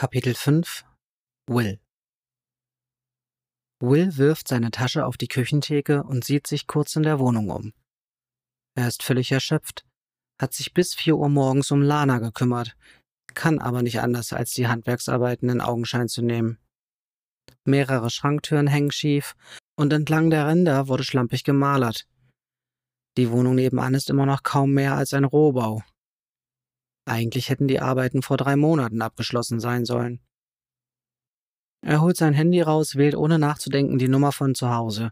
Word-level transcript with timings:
Kapitel 0.00 0.34
5 0.34 0.86
Will 1.46 1.78
Will 3.80 4.16
wirft 4.16 4.48
seine 4.48 4.70
Tasche 4.70 5.04
auf 5.04 5.18
die 5.18 5.28
Küchentheke 5.28 6.04
und 6.04 6.24
sieht 6.24 6.46
sich 6.46 6.66
kurz 6.66 6.96
in 6.96 7.02
der 7.02 7.18
Wohnung 7.18 7.50
um. 7.50 7.74
Er 8.74 8.88
ist 8.88 9.02
völlig 9.02 9.30
erschöpft, 9.30 9.84
hat 10.40 10.54
sich 10.54 10.72
bis 10.72 10.94
vier 10.94 11.18
Uhr 11.18 11.28
morgens 11.28 11.70
um 11.70 11.82
Lana 11.82 12.18
gekümmert, 12.18 12.78
kann 13.34 13.58
aber 13.58 13.82
nicht 13.82 14.00
anders, 14.00 14.32
als 14.32 14.52
die 14.52 14.68
Handwerksarbeiten 14.68 15.50
in 15.50 15.60
Augenschein 15.60 16.08
zu 16.08 16.22
nehmen. 16.22 16.56
Mehrere 17.66 18.08
Schranktüren 18.08 18.68
hängen 18.68 18.92
schief 18.92 19.36
und 19.76 19.92
entlang 19.92 20.30
der 20.30 20.46
Ränder 20.46 20.88
wurde 20.88 21.04
schlampig 21.04 21.44
gemalert. 21.44 22.06
Die 23.18 23.30
Wohnung 23.30 23.54
nebenan 23.54 23.92
ist 23.92 24.08
immer 24.08 24.24
noch 24.24 24.44
kaum 24.44 24.72
mehr 24.72 24.94
als 24.94 25.12
ein 25.12 25.24
Rohbau. 25.24 25.82
Eigentlich 27.10 27.48
hätten 27.48 27.66
die 27.66 27.80
Arbeiten 27.80 28.22
vor 28.22 28.36
drei 28.36 28.54
Monaten 28.54 29.02
abgeschlossen 29.02 29.58
sein 29.58 29.84
sollen. 29.84 30.20
Er 31.84 32.02
holt 32.02 32.16
sein 32.16 32.34
Handy 32.34 32.60
raus, 32.60 32.94
wählt 32.94 33.16
ohne 33.16 33.40
nachzudenken 33.40 33.98
die 33.98 34.06
Nummer 34.06 34.30
von 34.30 34.54
zu 34.54 34.70
Hause. 34.70 35.10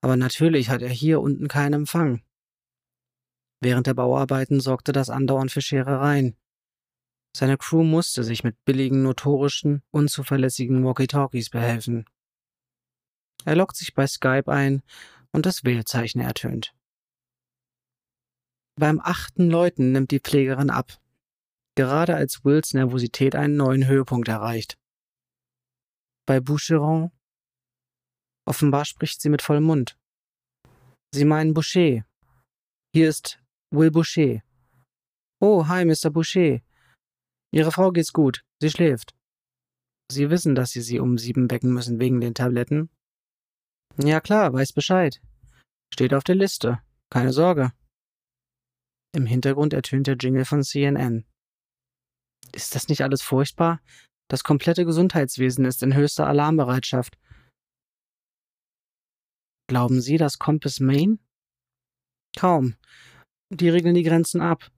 Aber 0.00 0.16
natürlich 0.16 0.70
hat 0.70 0.80
er 0.80 0.88
hier 0.88 1.20
unten 1.20 1.46
keinen 1.46 1.74
Empfang. 1.74 2.22
Während 3.60 3.86
der 3.86 3.92
Bauarbeiten 3.92 4.60
sorgte 4.60 4.92
das 4.92 5.10
andauernd 5.10 5.52
für 5.52 5.60
Scherereien. 5.60 6.34
Seine 7.36 7.58
Crew 7.58 7.82
musste 7.82 8.24
sich 8.24 8.42
mit 8.42 8.64
billigen, 8.64 9.02
notorischen, 9.02 9.82
unzuverlässigen 9.90 10.82
Walkie-Talkies 10.82 11.50
behelfen. 11.50 12.06
Er 13.44 13.54
lockt 13.54 13.76
sich 13.76 13.92
bei 13.92 14.06
Skype 14.06 14.50
ein 14.50 14.82
und 15.32 15.44
das 15.44 15.62
Wählzeichen 15.64 16.20
ertönt. 16.20 16.74
Beim 18.76 18.98
achten 18.98 19.50
Läuten 19.50 19.92
nimmt 19.92 20.10
die 20.10 20.20
Pflegerin 20.20 20.70
ab, 20.70 20.98
gerade 21.78 22.16
als 22.16 22.44
Wills 22.44 22.74
Nervosität 22.74 23.36
einen 23.36 23.56
neuen 23.56 23.86
Höhepunkt 23.86 24.26
erreicht. 24.26 24.76
Bei 26.26 26.40
Boucheron? 26.40 27.12
Offenbar 28.48 28.84
spricht 28.84 29.20
sie 29.20 29.28
mit 29.28 29.42
vollem 29.42 29.62
Mund. 29.62 29.96
Sie 31.14 31.24
meinen 31.24 31.54
Boucher. 31.54 32.04
Hier 32.92 33.08
ist 33.08 33.40
Will 33.70 33.92
Boucher. 33.92 34.42
Oh, 35.40 35.68
hi, 35.68 35.84
Mr. 35.84 36.10
Boucher. 36.10 36.62
Ihre 37.52 37.70
Frau 37.70 37.92
geht's 37.92 38.12
gut. 38.12 38.42
Sie 38.60 38.70
schläft. 38.70 39.14
Sie 40.10 40.30
wissen, 40.30 40.56
dass 40.56 40.72
Sie 40.72 40.82
sie 40.82 40.98
um 40.98 41.16
sieben 41.16 41.48
wecken 41.48 41.72
müssen 41.72 42.00
wegen 42.00 42.20
den 42.20 42.34
Tabletten? 42.34 42.90
Ja 44.02 44.20
klar, 44.20 44.52
weiß 44.52 44.72
Bescheid. 44.72 45.20
Steht 45.94 46.12
auf 46.12 46.24
der 46.24 46.34
Liste. 46.34 46.82
Keine 47.08 47.32
Sorge. 47.32 47.72
Im 49.14 49.26
Hintergrund 49.26 49.74
ertönt 49.74 50.08
der 50.08 50.16
Jingle 50.16 50.44
von 50.44 50.64
CNN. 50.64 51.24
Ist 52.52 52.74
das 52.74 52.88
nicht 52.88 53.02
alles 53.02 53.22
furchtbar? 53.22 53.80
Das 54.28 54.44
komplette 54.44 54.84
Gesundheitswesen 54.84 55.64
ist 55.64 55.82
in 55.82 55.94
höchster 55.94 56.26
Alarmbereitschaft. 56.26 57.18
Glauben 59.68 60.00
Sie, 60.00 60.16
das 60.16 60.38
kommt 60.38 60.62
bis 60.62 60.80
Maine? 60.80 61.18
Kaum. 62.36 62.76
Die 63.50 63.68
regeln 63.68 63.94
die 63.94 64.02
Grenzen 64.02 64.40
ab. 64.40 64.70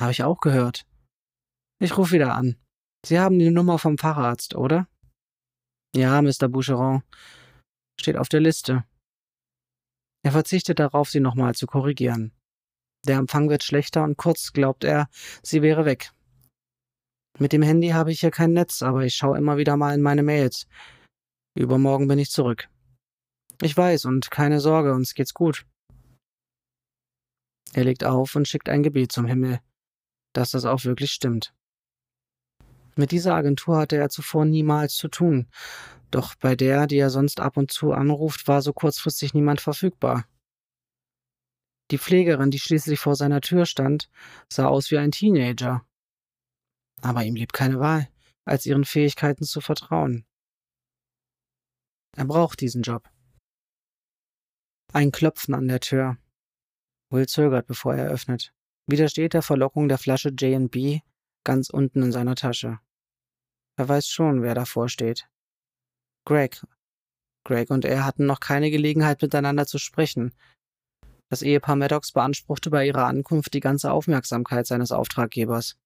Habe 0.00 0.12
ich 0.12 0.22
auch 0.22 0.40
gehört. 0.40 0.86
Ich 1.80 1.96
rufe 1.96 2.12
wieder 2.12 2.34
an. 2.34 2.56
Sie 3.04 3.18
haben 3.18 3.38
die 3.38 3.50
Nummer 3.50 3.78
vom 3.78 3.98
Facharzt, 3.98 4.54
oder? 4.54 4.88
Ja, 5.94 6.20
Mr. 6.20 6.48
Boucheron. 6.48 7.02
Steht 8.00 8.16
auf 8.16 8.28
der 8.28 8.40
Liste. 8.40 8.84
Er 10.24 10.32
verzichtet 10.32 10.78
darauf, 10.78 11.08
sie 11.08 11.20
nochmal 11.20 11.54
zu 11.54 11.66
korrigieren. 11.66 12.32
Der 13.06 13.18
Empfang 13.18 13.48
wird 13.48 13.62
schlechter 13.62 14.02
und 14.02 14.16
kurz 14.16 14.52
glaubt 14.52 14.84
er, 14.84 15.08
sie 15.42 15.62
wäre 15.62 15.84
weg. 15.84 16.12
Mit 17.40 17.52
dem 17.52 17.62
Handy 17.62 17.90
habe 17.90 18.10
ich 18.10 18.20
hier 18.20 18.32
kein 18.32 18.52
Netz, 18.52 18.82
aber 18.82 19.04
ich 19.04 19.14
schaue 19.14 19.38
immer 19.38 19.58
wieder 19.58 19.76
mal 19.76 19.94
in 19.94 20.02
meine 20.02 20.24
Mails. 20.24 20.66
Übermorgen 21.54 22.08
bin 22.08 22.18
ich 22.18 22.30
zurück. 22.30 22.68
Ich 23.62 23.76
weiß 23.76 24.06
und 24.06 24.30
keine 24.30 24.60
Sorge, 24.60 24.92
uns 24.92 25.14
geht's 25.14 25.34
gut. 25.34 25.64
Er 27.74 27.84
legt 27.84 28.02
auf 28.04 28.34
und 28.34 28.48
schickt 28.48 28.68
ein 28.68 28.82
Gebet 28.82 29.12
zum 29.12 29.26
Himmel, 29.26 29.60
dass 30.32 30.50
das 30.50 30.64
auch 30.64 30.84
wirklich 30.84 31.12
stimmt. 31.12 31.54
Mit 32.96 33.12
dieser 33.12 33.34
Agentur 33.34 33.78
hatte 33.78 33.96
er 33.96 34.08
zuvor 34.08 34.44
niemals 34.44 34.96
zu 34.96 35.06
tun, 35.06 35.46
doch 36.10 36.34
bei 36.34 36.56
der, 36.56 36.88
die 36.88 36.98
er 36.98 37.10
sonst 37.10 37.38
ab 37.38 37.56
und 37.56 37.70
zu 37.70 37.92
anruft, 37.92 38.48
war 38.48 38.62
so 38.62 38.72
kurzfristig 38.72 39.34
niemand 39.34 39.60
verfügbar. 39.60 40.24
Die 41.92 41.98
Pflegerin, 41.98 42.50
die 42.50 42.58
schließlich 42.58 42.98
vor 42.98 43.14
seiner 43.14 43.40
Tür 43.40 43.64
stand, 43.64 44.10
sah 44.48 44.66
aus 44.66 44.90
wie 44.90 44.98
ein 44.98 45.12
Teenager 45.12 45.84
aber 47.02 47.24
ihm 47.24 47.34
blieb 47.34 47.52
keine 47.52 47.80
Wahl, 47.80 48.08
als 48.44 48.66
ihren 48.66 48.84
Fähigkeiten 48.84 49.44
zu 49.44 49.60
vertrauen. 49.60 50.26
Er 52.16 52.24
braucht 52.24 52.60
diesen 52.60 52.82
Job. 52.82 53.08
Ein 54.92 55.12
Klopfen 55.12 55.54
an 55.54 55.68
der 55.68 55.80
Tür. 55.80 56.16
Will 57.10 57.26
zögert, 57.26 57.66
bevor 57.66 57.94
er 57.94 58.10
öffnet. 58.10 58.52
Widersteht 58.86 59.34
der 59.34 59.42
Verlockung 59.42 59.88
der 59.88 59.98
Flasche 59.98 60.30
J&B 60.30 61.00
ganz 61.48 61.70
unten 61.70 62.02
in 62.02 62.12
seiner 62.12 62.34
Tasche. 62.34 62.78
Er 63.78 63.88
weiß 63.88 64.06
schon, 64.08 64.42
wer 64.42 64.54
davor 64.54 64.90
steht. 64.90 65.28
Greg. 66.26 66.62
Greg 67.46 67.70
und 67.70 67.86
er 67.86 68.04
hatten 68.04 68.26
noch 68.26 68.40
keine 68.40 68.70
Gelegenheit 68.70 69.22
miteinander 69.22 69.66
zu 69.66 69.78
sprechen. 69.78 70.34
Das 71.30 71.40
Ehepaar 71.40 71.76
Maddox 71.76 72.12
beanspruchte 72.12 72.68
bei 72.68 72.86
ihrer 72.86 73.06
Ankunft 73.06 73.54
die 73.54 73.60
ganze 73.60 73.92
Aufmerksamkeit 73.92 74.66
seines 74.66 74.92
Auftraggebers. 74.92 75.78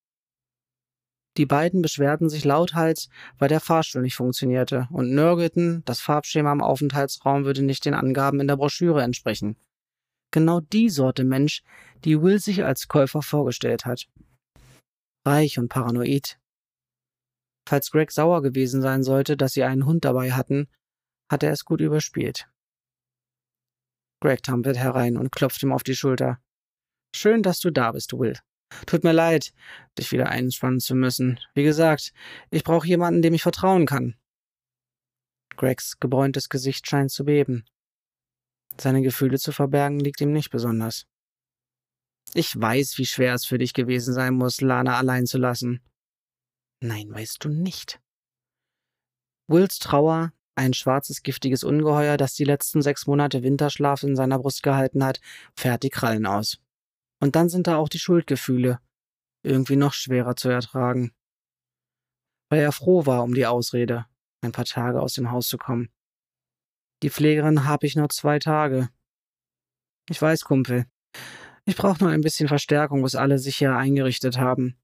Die 1.38 1.46
beiden 1.46 1.80
beschwerten 1.80 2.28
sich 2.28 2.44
lauthals, 2.44 3.08
weil 3.38 3.48
der 3.48 3.60
Fahrstuhl 3.60 4.02
nicht 4.02 4.16
funktionierte 4.16 4.86
und 4.90 5.14
nörgelten, 5.14 5.82
das 5.86 6.00
Farbschema 6.00 6.52
im 6.52 6.60
Aufenthaltsraum 6.60 7.44
würde 7.44 7.62
nicht 7.62 7.84
den 7.86 7.94
Angaben 7.94 8.40
in 8.40 8.48
der 8.48 8.56
Broschüre 8.56 9.02
entsprechen. 9.02 9.56
Genau 10.30 10.60
die 10.60 10.90
Sorte 10.90 11.24
Mensch, 11.24 11.62
die 12.04 12.20
Will 12.20 12.38
sich 12.38 12.64
als 12.64 12.88
Käufer 12.88 13.22
vorgestellt 13.22 13.86
hat. 13.86 14.08
Reich 15.26 15.58
und 15.58 15.68
paranoid. 15.68 16.38
Falls 17.66 17.90
Greg 17.90 18.10
sauer 18.10 18.42
gewesen 18.42 18.82
sein 18.82 19.02
sollte, 19.02 19.36
dass 19.36 19.52
sie 19.52 19.62
einen 19.62 19.86
Hund 19.86 20.04
dabei 20.04 20.32
hatten, 20.32 20.68
hat 21.30 21.42
er 21.42 21.52
es 21.52 21.64
gut 21.64 21.80
überspielt. 21.80 22.48
Greg 24.20 24.42
tampelt 24.42 24.76
herein 24.76 25.16
und 25.16 25.32
klopft 25.32 25.62
ihm 25.62 25.72
auf 25.72 25.82
die 25.82 25.96
Schulter. 25.96 26.38
Schön, 27.14 27.42
dass 27.42 27.60
du 27.60 27.70
da 27.70 27.92
bist, 27.92 28.12
Will. 28.12 28.38
Tut 28.86 29.04
mir 29.04 29.12
leid, 29.12 29.52
dich 29.98 30.12
wieder 30.12 30.28
einspannen 30.28 30.80
zu 30.80 30.94
müssen. 30.94 31.38
Wie 31.54 31.62
gesagt, 31.64 32.12
ich 32.50 32.64
brauche 32.64 32.86
jemanden, 32.86 33.22
dem 33.22 33.34
ich 33.34 33.42
vertrauen 33.42 33.86
kann. 33.86 34.16
Gregs 35.56 35.98
gebräuntes 36.00 36.48
Gesicht 36.48 36.88
scheint 36.88 37.10
zu 37.10 37.24
beben. 37.24 37.64
Seine 38.80 39.02
Gefühle 39.02 39.38
zu 39.38 39.52
verbergen 39.52 40.00
liegt 40.00 40.20
ihm 40.20 40.32
nicht 40.32 40.50
besonders. 40.50 41.06
Ich 42.34 42.58
weiß, 42.58 42.96
wie 42.98 43.06
schwer 43.06 43.34
es 43.34 43.44
für 43.44 43.58
dich 43.58 43.74
gewesen 43.74 44.14
sein 44.14 44.34
muss, 44.34 44.60
Lana 44.60 44.96
allein 44.96 45.26
zu 45.26 45.38
lassen. 45.38 45.82
Nein, 46.80 47.12
weißt 47.12 47.44
du 47.44 47.48
nicht. 47.48 48.00
Wills 49.48 49.78
Trauer, 49.78 50.32
ein 50.54 50.72
schwarzes, 50.72 51.22
giftiges 51.22 51.62
Ungeheuer, 51.64 52.16
das 52.16 52.34
die 52.34 52.44
letzten 52.44 52.82
sechs 52.82 53.06
Monate 53.06 53.42
Winterschlaf 53.42 54.02
in 54.02 54.16
seiner 54.16 54.38
Brust 54.38 54.62
gehalten 54.62 55.04
hat, 55.04 55.20
fährt 55.54 55.82
die 55.82 55.90
Krallen 55.90 56.26
aus. 56.26 56.58
Und 57.22 57.36
dann 57.36 57.48
sind 57.48 57.68
da 57.68 57.76
auch 57.76 57.88
die 57.88 58.00
Schuldgefühle, 58.00 58.80
irgendwie 59.44 59.76
noch 59.76 59.92
schwerer 59.92 60.34
zu 60.34 60.48
ertragen. 60.48 61.12
Weil 62.50 62.62
er 62.62 62.72
froh 62.72 63.06
war 63.06 63.22
um 63.22 63.32
die 63.32 63.46
Ausrede, 63.46 64.06
ein 64.40 64.50
paar 64.50 64.64
Tage 64.64 65.00
aus 65.00 65.14
dem 65.14 65.30
Haus 65.30 65.46
zu 65.46 65.56
kommen. 65.56 65.88
Die 67.04 67.10
Pflegerin 67.10 67.64
habe 67.64 67.86
ich 67.86 67.94
nur 67.94 68.08
zwei 68.08 68.40
Tage. 68.40 68.88
Ich 70.10 70.20
weiß, 70.20 70.40
Kumpel. 70.42 70.86
Ich 71.64 71.76
brauche 71.76 72.02
nur 72.02 72.12
ein 72.12 72.22
bisschen 72.22 72.48
Verstärkung, 72.48 73.04
bis 73.04 73.14
alle 73.14 73.38
sich 73.38 73.56
hier 73.56 73.76
eingerichtet 73.76 74.38
haben. 74.38 74.76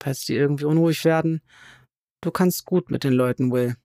Falls 0.00 0.24
die 0.24 0.36
irgendwie 0.36 0.66
unruhig 0.66 1.04
werden, 1.04 1.42
du 2.20 2.30
kannst 2.30 2.66
gut 2.66 2.88
mit 2.88 3.02
den 3.02 3.14
Leuten, 3.14 3.50
Will. 3.50 3.76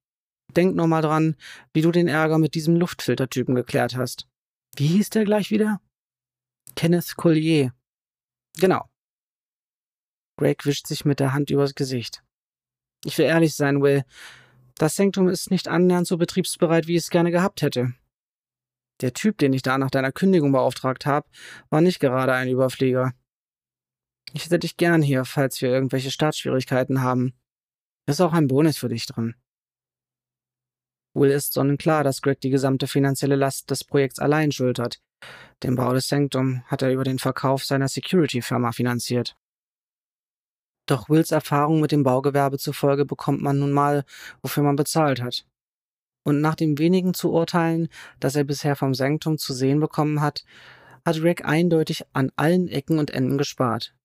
Denk 0.55 0.75
nur 0.75 0.87
mal 0.87 1.01
dran, 1.01 1.35
wie 1.73 1.81
du 1.81 1.91
den 1.91 2.07
Ärger 2.07 2.37
mit 2.37 2.53
diesem 2.53 2.75
Luftfiltertypen 2.75 3.55
geklärt 3.55 3.95
hast. 3.95 4.27
Wie 4.75 4.87
hieß 4.87 5.09
der 5.09 5.25
gleich 5.25 5.49
wieder? 5.49 5.81
Kenneth 6.75 7.15
Collier. 7.15 7.73
Genau. 8.57 8.89
Greg 10.37 10.65
wischt 10.65 10.87
sich 10.87 11.05
mit 11.05 11.19
der 11.19 11.33
Hand 11.33 11.49
übers 11.49 11.75
Gesicht. 11.75 12.23
Ich 13.03 13.17
will 13.17 13.25
ehrlich 13.25 13.55
sein, 13.55 13.81
Will. 13.81 14.03
Das 14.75 14.95
Sanktum 14.95 15.27
ist 15.27 15.49
nicht 15.49 15.67
annähernd 15.67 16.07
so 16.07 16.17
betriebsbereit, 16.17 16.87
wie 16.87 16.95
ich 16.95 17.03
es 17.03 17.09
gerne 17.09 17.31
gehabt 17.31 17.61
hätte. 17.61 17.93
Der 19.01 19.13
Typ, 19.13 19.37
den 19.37 19.53
ich 19.53 19.61
da 19.61 19.77
nach 19.77 19.91
deiner 19.91 20.11
Kündigung 20.11 20.51
beauftragt 20.51 21.05
habe, 21.05 21.27
war 21.69 21.81
nicht 21.81 21.99
gerade 21.99 22.33
ein 22.33 22.49
Überflieger. 22.49 23.13
Ich 24.33 24.45
hätte 24.45 24.59
dich 24.59 24.77
gern 24.77 25.01
hier, 25.01 25.25
falls 25.25 25.61
wir 25.61 25.69
irgendwelche 25.69 26.11
Startschwierigkeiten 26.11 27.01
haben. 27.01 27.33
Ist 28.07 28.21
auch 28.21 28.33
ein 28.33 28.47
Bonus 28.47 28.77
für 28.77 28.89
dich 28.89 29.05
drin. 29.05 29.35
Will 31.17 31.31
ist 31.31 31.53
sonnenklar, 31.53 32.03
dass 32.03 32.21
Greg 32.21 32.41
die 32.41 32.51
gesamte 32.51 32.85
finanzielle 32.85 33.35
Last 33.35 33.71
des 33.71 33.83
Projekts 33.83 34.19
allein 34.19 34.51
schultert. 34.51 35.01
Den 35.63 35.75
Bau 35.75 35.91
des 35.91 36.07
Sanctum 36.07 36.63
hat 36.67 36.83
er 36.83 36.91
über 36.91 37.03
den 37.03 37.17
Verkauf 37.17 37.65
seiner 37.65 37.87
Security-Firma 37.87 38.71
finanziert. 38.71 39.35
Doch 40.85 41.09
Wills 41.09 41.31
Erfahrung 41.31 41.81
mit 41.81 41.91
dem 41.91 42.03
Baugewerbe 42.03 42.59
zufolge 42.59 43.03
bekommt 43.03 43.41
man 43.41 43.57
nun 43.57 43.71
mal, 43.71 44.05
wofür 44.41 44.63
man 44.63 44.75
bezahlt 44.75 45.21
hat. 45.21 45.45
Und 46.23 46.39
nach 46.39 46.55
dem 46.55 46.77
wenigen 46.77 47.15
zu 47.15 47.31
urteilen, 47.31 47.89
das 48.19 48.35
er 48.35 48.43
bisher 48.43 48.75
vom 48.75 48.93
Sanktum 48.93 49.39
zu 49.39 49.53
sehen 49.53 49.79
bekommen 49.79 50.21
hat, 50.21 50.45
hat 51.03 51.19
Greg 51.19 51.45
eindeutig 51.45 52.05
an 52.13 52.31
allen 52.35 52.67
Ecken 52.67 52.99
und 52.99 53.09
Enden 53.09 53.37
gespart. 53.37 53.95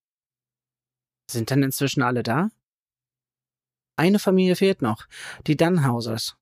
Sind 1.31 1.51
denn 1.51 1.63
inzwischen 1.63 2.03
alle 2.03 2.23
da? 2.23 2.49
Eine 3.97 4.19
Familie 4.19 4.57
fehlt 4.57 4.81
noch, 4.81 5.07
die 5.47 5.57
Dunhausers. 5.57 6.37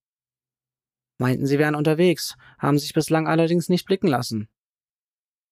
Meinten, 1.20 1.46
sie 1.46 1.58
wären 1.58 1.74
unterwegs, 1.74 2.38
haben 2.58 2.78
sich 2.78 2.94
bislang 2.94 3.28
allerdings 3.28 3.68
nicht 3.68 3.84
blicken 3.84 4.06
lassen. 4.06 4.48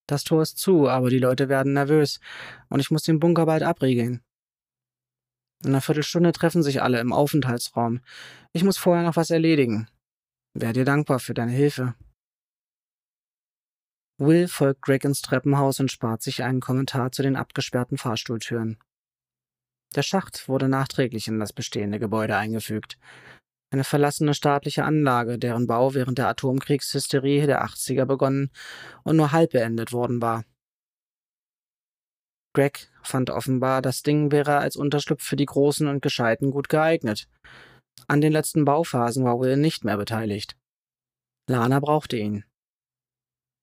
Das 0.07 0.25
Tor 0.25 0.41
ist 0.41 0.57
zu, 0.57 0.89
aber 0.89 1.11
die 1.11 1.19
Leute 1.19 1.51
werden 1.51 1.75
nervös 1.75 2.21
und 2.71 2.81
ich 2.81 2.91
muss 2.91 3.03
den 3.03 3.21
Bunker 3.21 3.45
bald 3.45 3.63
abriegeln. 3.63 4.23
In 5.63 5.71
einer 5.71 5.83
Viertelstunde 5.83 6.33
treffen 6.33 6.63
sich 6.63 6.81
alle 6.81 7.01
im 7.01 7.13
Aufenthaltsraum. 7.13 8.01
Ich 8.55 8.65
muss 8.65 8.79
vorher 8.79 9.05
noch 9.05 9.17
was 9.17 9.29
erledigen. 9.29 9.91
Wär 10.55 10.73
dir 10.73 10.87
dankbar 10.87 11.19
für 11.19 11.35
deine 11.35 11.53
Hilfe. 11.53 11.95
Will 14.17 14.49
folgt 14.49 14.81
Greg 14.81 15.05
ins 15.05 15.21
Treppenhaus 15.21 15.81
und 15.81 15.93
spart 15.93 16.23
sich 16.23 16.45
einen 16.45 16.61
Kommentar 16.61 17.13
zu 17.13 17.23
den 17.23 17.37
abgesperrten 17.37 17.99
Fahrstuhltüren. 17.99 18.79
Der 19.95 20.03
Schacht 20.03 20.49
wurde 20.49 20.69
nachträglich 20.69 21.29
in 21.29 21.39
das 21.39 21.53
bestehende 21.53 21.99
Gebäude 21.99 22.37
eingefügt. 22.37 22.99
Eine 23.71 23.85
verlassene 23.85 24.33
staatliche 24.33 24.85
Anlage, 24.85 25.39
deren 25.39 25.67
Bau 25.67 25.93
während 25.95 26.19
der 26.19 26.29
Atomkriegshysterie 26.29 27.47
der 27.47 27.65
80er 27.65 28.07
begonnen 28.07 28.51
und 29.05 29.17
nur 29.17 29.33
halb 29.33 29.53
beendet 29.53 29.93
worden 29.93 30.23
war. 30.23 30.45
Greg 32.55 32.91
fand 33.03 33.31
offenbar, 33.31 33.83
das 33.83 34.03
Ding 34.03 34.33
wäre 34.33 34.57
als 34.57 34.75
Unterschlupf 34.75 35.23
für 35.23 35.37
die 35.37 35.47
Großen 35.47 35.87
und 35.87 36.01
Gescheiten 36.01 36.51
gut 36.51 36.69
geeignet. 36.69 37.29
An 38.07 38.21
den 38.21 38.33
letzten 38.33 38.65
Bauphasen 38.65 39.25
war 39.25 39.39
Will 39.39 39.57
nicht 39.57 39.85
mehr 39.85 39.99
beteiligt. 39.99 40.57
Lana 41.47 41.79
brauchte 41.79 42.17
ihn. 42.17 42.45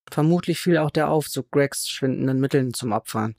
Vermutlich 0.10 0.60
fiel 0.60 0.78
auch 0.78 0.92
der 0.92 1.10
Aufzug 1.10 1.50
Gregs 1.52 1.88
schwindenden 1.88 2.40
Mitteln 2.40 2.74
zum 2.74 2.92
Opfer. 2.92 3.32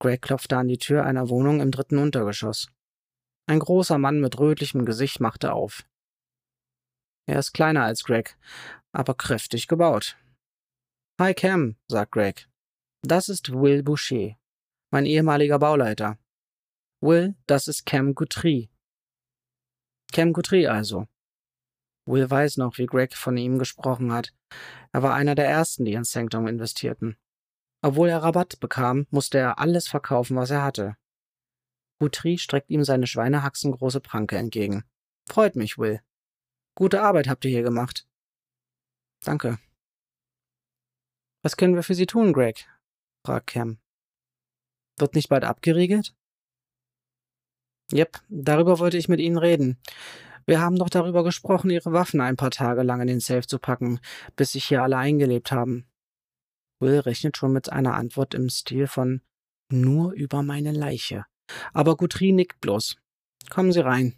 Greg 0.00 0.20
klopfte 0.20 0.56
an 0.56 0.66
die 0.66 0.78
Tür 0.78 1.04
einer 1.04 1.28
Wohnung 1.28 1.60
im 1.60 1.70
dritten 1.70 1.98
Untergeschoss. 1.98 2.66
Ein 3.46 3.58
großer 3.58 3.98
Mann 3.98 4.20
mit 4.20 4.38
rötlichem 4.38 4.84
Gesicht 4.84 5.20
machte 5.20 5.52
auf. 5.52 5.84
Er 7.26 7.38
ist 7.38 7.52
kleiner 7.52 7.84
als 7.84 8.04
Greg, 8.04 8.36
aber 8.92 9.14
kräftig 9.14 9.68
gebaut. 9.68 10.16
Hi 11.20 11.34
Cam, 11.34 11.76
sagt 11.88 12.12
Greg. 12.12 12.48
Das 13.02 13.28
ist 13.28 13.52
Will 13.52 13.82
Boucher, 13.82 14.36
mein 14.90 15.06
ehemaliger 15.06 15.58
Bauleiter. 15.58 16.18
Will, 17.00 17.34
das 17.46 17.68
ist 17.68 17.84
Cam 17.84 18.14
Guthrie. 18.14 18.70
Cam 20.12 20.32
Guthrie 20.32 20.68
also. 20.68 21.08
Will 22.06 22.30
weiß 22.30 22.58
noch, 22.58 22.78
wie 22.78 22.86
Greg 22.86 23.16
von 23.16 23.36
ihm 23.36 23.58
gesprochen 23.58 24.12
hat. 24.12 24.34
Er 24.92 25.02
war 25.02 25.14
einer 25.14 25.34
der 25.34 25.48
ersten, 25.48 25.84
die 25.84 25.94
ins 25.94 26.12
Sanctum 26.12 26.46
investierten. 26.46 27.16
Obwohl 27.82 28.08
er 28.08 28.22
Rabatt 28.22 28.60
bekam, 28.60 29.06
musste 29.10 29.38
er 29.38 29.58
alles 29.58 29.88
verkaufen, 29.88 30.36
was 30.36 30.50
er 30.50 30.62
hatte. 30.62 30.96
Guthrie 32.02 32.36
streckt 32.36 32.68
ihm 32.68 32.82
seine 32.82 33.06
schweinehaxengroße 33.06 34.00
Pranke 34.00 34.36
entgegen. 34.36 34.82
Freut 35.28 35.54
mich, 35.54 35.78
Will. 35.78 36.00
Gute 36.74 37.00
Arbeit 37.00 37.28
habt 37.28 37.44
ihr 37.44 37.52
hier 37.52 37.62
gemacht. 37.62 38.08
Danke. 39.22 39.60
Was 41.44 41.56
können 41.56 41.76
wir 41.76 41.84
für 41.84 41.94
Sie 41.94 42.06
tun, 42.06 42.32
Greg? 42.32 42.66
fragt 43.24 43.46
Cam. 43.46 43.78
Wird 44.98 45.14
nicht 45.14 45.28
bald 45.28 45.44
abgeriegelt? 45.44 46.12
Jep, 47.92 48.20
darüber 48.28 48.80
wollte 48.80 48.98
ich 48.98 49.08
mit 49.08 49.20
Ihnen 49.20 49.38
reden. 49.38 49.78
Wir 50.44 50.60
haben 50.60 50.74
doch 50.74 50.90
darüber 50.90 51.22
gesprochen, 51.22 51.70
Ihre 51.70 51.92
Waffen 51.92 52.20
ein 52.20 52.36
paar 52.36 52.50
Tage 52.50 52.82
lang 52.82 53.00
in 53.00 53.06
den 53.06 53.20
Safe 53.20 53.46
zu 53.46 53.60
packen, 53.60 54.00
bis 54.34 54.52
sich 54.52 54.64
hier 54.64 54.82
alle 54.82 54.96
eingelebt 54.96 55.52
haben. 55.52 55.86
Will 56.80 56.98
rechnet 56.98 57.36
schon 57.36 57.52
mit 57.52 57.70
einer 57.70 57.94
Antwort 57.94 58.34
im 58.34 58.48
Stil 58.48 58.88
von 58.88 59.22
nur 59.70 60.10
über 60.14 60.42
meine 60.42 60.72
Leiche. 60.72 61.26
Aber 61.72 61.96
Guthrie 61.96 62.32
nickt 62.32 62.60
bloß. 62.60 62.96
Kommen 63.50 63.72
Sie 63.72 63.84
rein. 63.84 64.16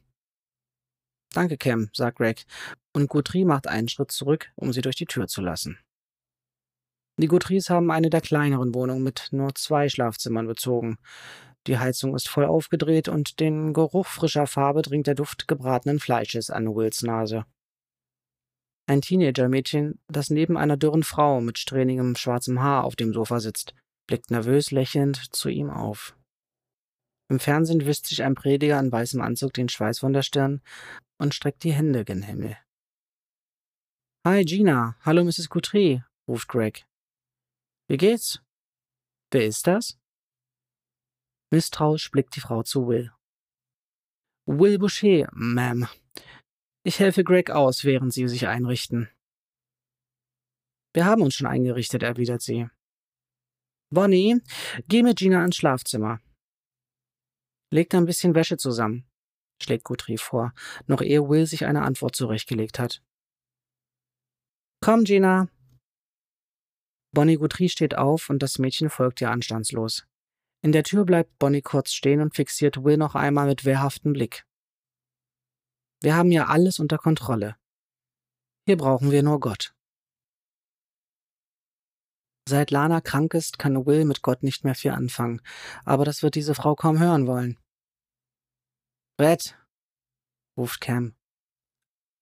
Danke, 1.32 1.56
Cam, 1.59 1.91
sagt 1.93 2.19
Greg, 2.19 2.47
und 2.93 3.09
Guthrie 3.09 3.44
macht 3.44 3.67
einen 3.67 3.88
Schritt 3.88 4.12
zurück, 4.12 4.53
um 4.55 4.73
sie 4.73 4.82
durch 4.82 4.94
die 4.94 5.06
Tür 5.06 5.26
zu 5.26 5.43
lassen. 5.43 5.79
Die 7.17 7.26
Guthries 7.26 7.71
haben 7.71 7.91
eine 7.91 8.11
der 8.11 8.21
kleineren 8.21 8.75
Wohnungen 8.75 9.03
mit 9.03 9.29
nur 9.32 9.55
zwei 9.55 9.88
Schlafzimmern 9.88 10.47
bezogen. 10.47 10.99
Die 11.67 11.79
Heizung 11.79 12.15
ist 12.15 12.29
voll 12.29 12.44
aufgedreht 12.44 13.09
und 13.09 13.41
den 13.41 13.73
Geruch 13.73 14.06
frischer 14.06 14.47
Farbe 14.47 14.82
dringt 14.82 15.06
der 15.06 15.15
Duft 15.15 15.49
gebratenen 15.49 15.99
Fleisches 15.99 16.50
an 16.50 16.75
Wills 16.75 17.03
Nase. 17.03 17.47
Ein 18.87 19.00
Teenager-Mädchen, 19.00 19.99
das 20.09 20.29
neben 20.29 20.56
einer 20.56 20.76
dürren 20.76 21.05
Frau 21.05 21.41
mit 21.41 21.59
strähnigem 21.59 22.17
schwarzem 22.17 22.61
Haar 22.61 22.85
auf 22.85 22.97
dem 22.97 23.12
Sofa 23.12 23.41
sitzt, 23.41 23.75
blickt 24.06 24.31
nervös 24.31 24.73
lächelnd 24.73 25.35
zu 25.35 25.49
ihm 25.49 25.71
auf. 25.71 26.15
Im 27.29 27.41
Fernsehen 27.41 27.87
wischt 27.87 28.06
sich 28.06 28.23
ein 28.23 28.35
Prediger 28.35 28.79
in 28.79 28.93
weißem 28.93 29.21
Anzug 29.21 29.55
den 29.55 29.69
Schweiß 29.69 29.99
von 29.99 30.12
der 30.12 30.23
Stirn 30.23 30.61
und 31.19 31.35
streckt 31.35 31.65
die 31.65 31.73
Hände 31.73 32.05
gen 32.05 32.23
Himmel. 32.23 32.56
Hi 34.26 34.44
Gina, 34.44 34.97
hallo 35.03 35.25
Mrs. 35.25 35.49
Coutry, 35.49 36.03
ruft 36.29 36.49
Greg. 36.49 36.87
Wie 37.88 37.97
geht's? 37.97 38.43
Wer 39.31 39.47
ist 39.47 39.67
das? 39.67 39.99
Misstrauisch 41.50 42.11
blickt 42.11 42.37
die 42.37 42.41
Frau 42.41 42.62
zu 42.62 42.88
Will. 42.88 43.12
Will 44.47 44.79
Boucher, 44.79 45.31
Ma'am. 45.32 45.88
Ich 46.85 46.99
helfe 47.00 47.25
Greg 47.25 47.50
aus, 47.50 47.85
während 47.85 48.12
Sie 48.12 48.29
sich 48.29 48.47
einrichten. 48.47 49.09
Wir 50.93 51.06
haben 51.06 51.23
uns 51.23 51.35
schon 51.35 51.47
eingerichtet, 51.47 52.03
erwidert 52.03 52.43
sie. 52.43 52.69
Bonnie, 53.91 54.41
geh 54.88 55.03
mit 55.03 55.19
Gina 55.19 55.44
ins 55.44 55.56
Schlafzimmer. 55.56 56.21
Legt 57.75 57.93
ein 57.97 58.06
bisschen 58.06 58.37
Wäsche 58.37 58.56
zusammen, 58.56 59.05
schlägt 59.61 59.82
Guthrie 59.82 60.17
vor, 60.17 60.55
noch 60.87 61.03
ehe 61.03 61.29
Will 61.29 61.44
sich 61.44 61.65
eine 61.65 61.82
Antwort 61.82 62.15
zurechtgelegt 62.15 62.79
hat. 62.79 63.03
Komm, 64.81 65.03
Gina. 65.03 65.49
Bonnie 67.12 67.35
Guthrie 67.35 67.69
steht 67.69 67.97
auf 67.97 68.31
und 68.31 68.44
das 68.44 68.61
Mädchen 68.61 68.91
folgt 68.91 69.21
ihr 69.23 69.32
anstandslos. 69.32 70.06
In 70.62 70.71
der 70.71 70.85
Tür 70.85 71.05
bleibt 71.05 71.37
Bonnie 71.40 71.62
kurz 71.62 71.90
stehen 71.93 72.21
und 72.21 72.37
fixiert 72.37 72.85
Will 72.85 72.97
noch 72.97 73.16
einmal 73.16 73.47
mit 73.47 73.64
wehrhaftem 73.64 74.12
Blick. 74.12 74.47
Wir 76.00 76.14
haben 76.14 76.31
ja 76.31 76.47
alles 76.47 76.78
unter 76.78 76.99
Kontrolle. 76.99 77.57
Hier 78.69 78.76
brauchen 78.76 79.11
wir 79.11 79.25
nur 79.25 79.40
Gott. 79.40 79.75
Seit 82.49 82.71
Lana 82.71 83.00
krank 83.00 83.35
ist, 83.35 83.59
kann 83.59 83.85
Will 83.85 84.04
mit 84.04 84.23
Gott 84.23 84.45
nicht 84.45 84.62
mehr 84.62 84.76
viel 84.76 84.93
anfangen, 84.93 85.43
aber 85.85 86.04
das 86.04 86.23
wird 86.23 86.37
diese 86.37 86.54
Frau 86.54 86.76
kaum 86.76 87.00
hören 87.00 87.26
wollen. 87.26 87.59
Brett, 89.16 89.56
ruft 90.56 90.80
Cam. 90.80 91.14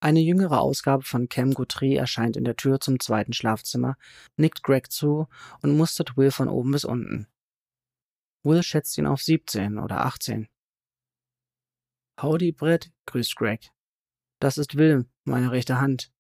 Eine 0.00 0.20
jüngere 0.20 0.60
Ausgabe 0.60 1.04
von 1.04 1.30
Cam 1.30 1.54
Guthrie 1.54 1.96
erscheint 1.96 2.36
in 2.36 2.44
der 2.44 2.56
Tür 2.56 2.80
zum 2.80 3.00
zweiten 3.00 3.32
Schlafzimmer, 3.32 3.96
nickt 4.36 4.62
Greg 4.62 4.92
zu 4.92 5.26
und 5.62 5.74
mustert 5.74 6.18
Will 6.18 6.30
von 6.30 6.48
oben 6.50 6.72
bis 6.72 6.84
unten. 6.84 7.28
Will 8.44 8.62
schätzt 8.62 8.98
ihn 8.98 9.06
auf 9.06 9.22
17 9.22 9.78
oder 9.78 10.04
18. 10.04 10.50
Howdy, 12.20 12.52
Brett, 12.52 12.92
grüßt 13.06 13.36
Greg. 13.36 13.70
Das 14.38 14.58
ist 14.58 14.76
Will, 14.76 15.08
meine 15.24 15.50
rechte 15.50 15.80
Hand. 15.80 16.12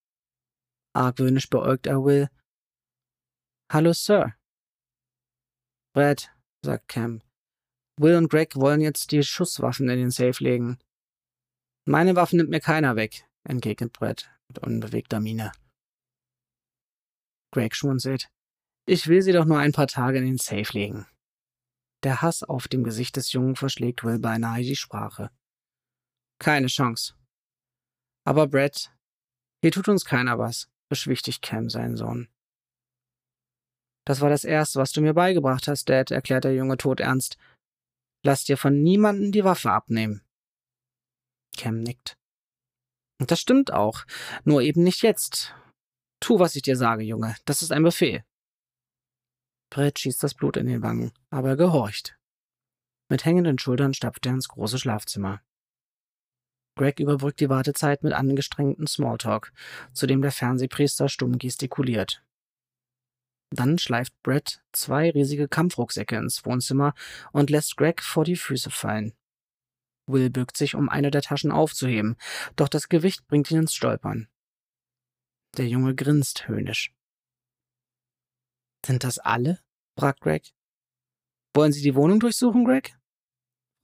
Argwöhnisch 0.94 1.50
beäugt 1.50 1.86
er 1.86 2.02
Will. 2.02 2.30
Hallo, 3.70 3.92
Sir. 3.92 4.34
Brett, 5.92 6.34
sagt 6.62 6.88
Cam. 6.88 7.20
Will 7.96 8.16
und 8.16 8.28
Greg 8.28 8.56
wollen 8.56 8.80
jetzt 8.80 9.12
die 9.12 9.22
Schusswaffen 9.22 9.88
in 9.88 9.98
den 9.98 10.10
Safe 10.10 10.42
legen. 10.42 10.78
Meine 11.84 12.16
Waffen 12.16 12.38
nimmt 12.38 12.50
mir 12.50 12.60
keiner 12.60 12.96
weg, 12.96 13.26
entgegnet 13.44 13.92
Brett 13.92 14.30
mit 14.48 14.58
unbewegter 14.58 15.20
Miene. 15.20 15.52
Greg 17.52 17.74
schmunzelt. 17.76 18.28
Ich 18.86 19.06
will 19.06 19.22
sie 19.22 19.32
doch 19.32 19.44
nur 19.44 19.58
ein 19.58 19.72
paar 19.72 19.86
Tage 19.86 20.18
in 20.18 20.24
den 20.24 20.38
Safe 20.38 20.72
legen. 20.72 21.06
Der 22.02 22.22
Hass 22.22 22.42
auf 22.42 22.66
dem 22.66 22.82
Gesicht 22.82 23.16
des 23.16 23.32
Jungen 23.32 23.56
verschlägt 23.56 24.02
Will 24.04 24.18
beinahe 24.18 24.62
die 24.62 24.76
Sprache. 24.76 25.30
Keine 26.38 26.66
Chance. 26.66 27.14
Aber 28.24 28.48
Brett, 28.48 28.90
hier 29.60 29.70
tut 29.70 29.88
uns 29.88 30.04
keiner 30.04 30.38
was, 30.38 30.68
beschwichtigt 30.88 31.42
Cam 31.42 31.70
seinen 31.70 31.96
Sohn. 31.96 32.28
Das 34.04 34.20
war 34.20 34.30
das 34.30 34.44
Erste, 34.44 34.80
was 34.80 34.90
du 34.90 35.00
mir 35.00 35.14
beigebracht 35.14 35.68
hast, 35.68 35.88
Dad, 35.88 36.10
erklärt 36.10 36.44
der 36.44 36.54
Junge 36.54 36.76
todernst. 36.76 37.36
Lass 38.24 38.44
dir 38.44 38.56
von 38.56 38.82
niemandem 38.82 39.32
die 39.32 39.44
Waffe 39.44 39.70
abnehmen. 39.70 40.22
Cam 41.56 41.80
nickt. 41.80 42.16
Und 43.18 43.30
das 43.30 43.40
stimmt 43.40 43.72
auch, 43.72 44.04
nur 44.44 44.62
eben 44.62 44.82
nicht 44.82 45.02
jetzt. 45.02 45.54
Tu, 46.20 46.38
was 46.38 46.56
ich 46.56 46.62
dir 46.62 46.76
sage, 46.76 47.02
Junge, 47.02 47.36
das 47.44 47.62
ist 47.62 47.72
ein 47.72 47.82
Befehl. 47.82 48.24
Brett 49.70 49.98
schießt 49.98 50.22
das 50.22 50.34
Blut 50.34 50.56
in 50.56 50.66
den 50.66 50.82
Wangen, 50.82 51.12
aber 51.30 51.50
er 51.50 51.56
gehorcht. 51.56 52.16
Mit 53.08 53.24
hängenden 53.24 53.58
Schultern 53.58 53.94
stapft 53.94 54.26
er 54.26 54.32
ins 54.32 54.48
große 54.48 54.78
Schlafzimmer. 54.78 55.42
Greg 56.76 57.00
überbrückt 57.00 57.40
die 57.40 57.50
Wartezeit 57.50 58.02
mit 58.02 58.12
angestrengtem 58.12 58.86
Smalltalk, 58.86 59.52
zu 59.92 60.06
dem 60.06 60.22
der 60.22 60.32
Fernsehpriester 60.32 61.08
stumm 61.08 61.38
gestikuliert. 61.38 62.24
Dann 63.52 63.78
schleift 63.78 64.14
Brett 64.22 64.62
zwei 64.72 65.10
riesige 65.10 65.46
Kampfrucksäcke 65.46 66.16
ins 66.16 66.44
Wohnzimmer 66.46 66.94
und 67.32 67.50
lässt 67.50 67.76
Greg 67.76 68.02
vor 68.02 68.24
die 68.24 68.36
Füße 68.36 68.70
fallen. 68.70 69.12
Will 70.06 70.30
bückt 70.30 70.56
sich, 70.56 70.74
um 70.74 70.88
eine 70.88 71.10
der 71.10 71.22
Taschen 71.22 71.52
aufzuheben, 71.52 72.16
doch 72.56 72.68
das 72.68 72.88
Gewicht 72.88 73.26
bringt 73.26 73.50
ihn 73.50 73.58
ins 73.58 73.74
Stolpern. 73.74 74.28
Der 75.58 75.68
Junge 75.68 75.94
grinst 75.94 76.48
höhnisch. 76.48 76.94
Sind 78.84 79.04
das 79.04 79.18
alle? 79.18 79.60
fragt 79.98 80.22
Greg. 80.22 80.54
Wollen 81.54 81.72
Sie 81.72 81.82
die 81.82 81.94
Wohnung 81.94 82.20
durchsuchen, 82.20 82.64
Greg? 82.64 82.96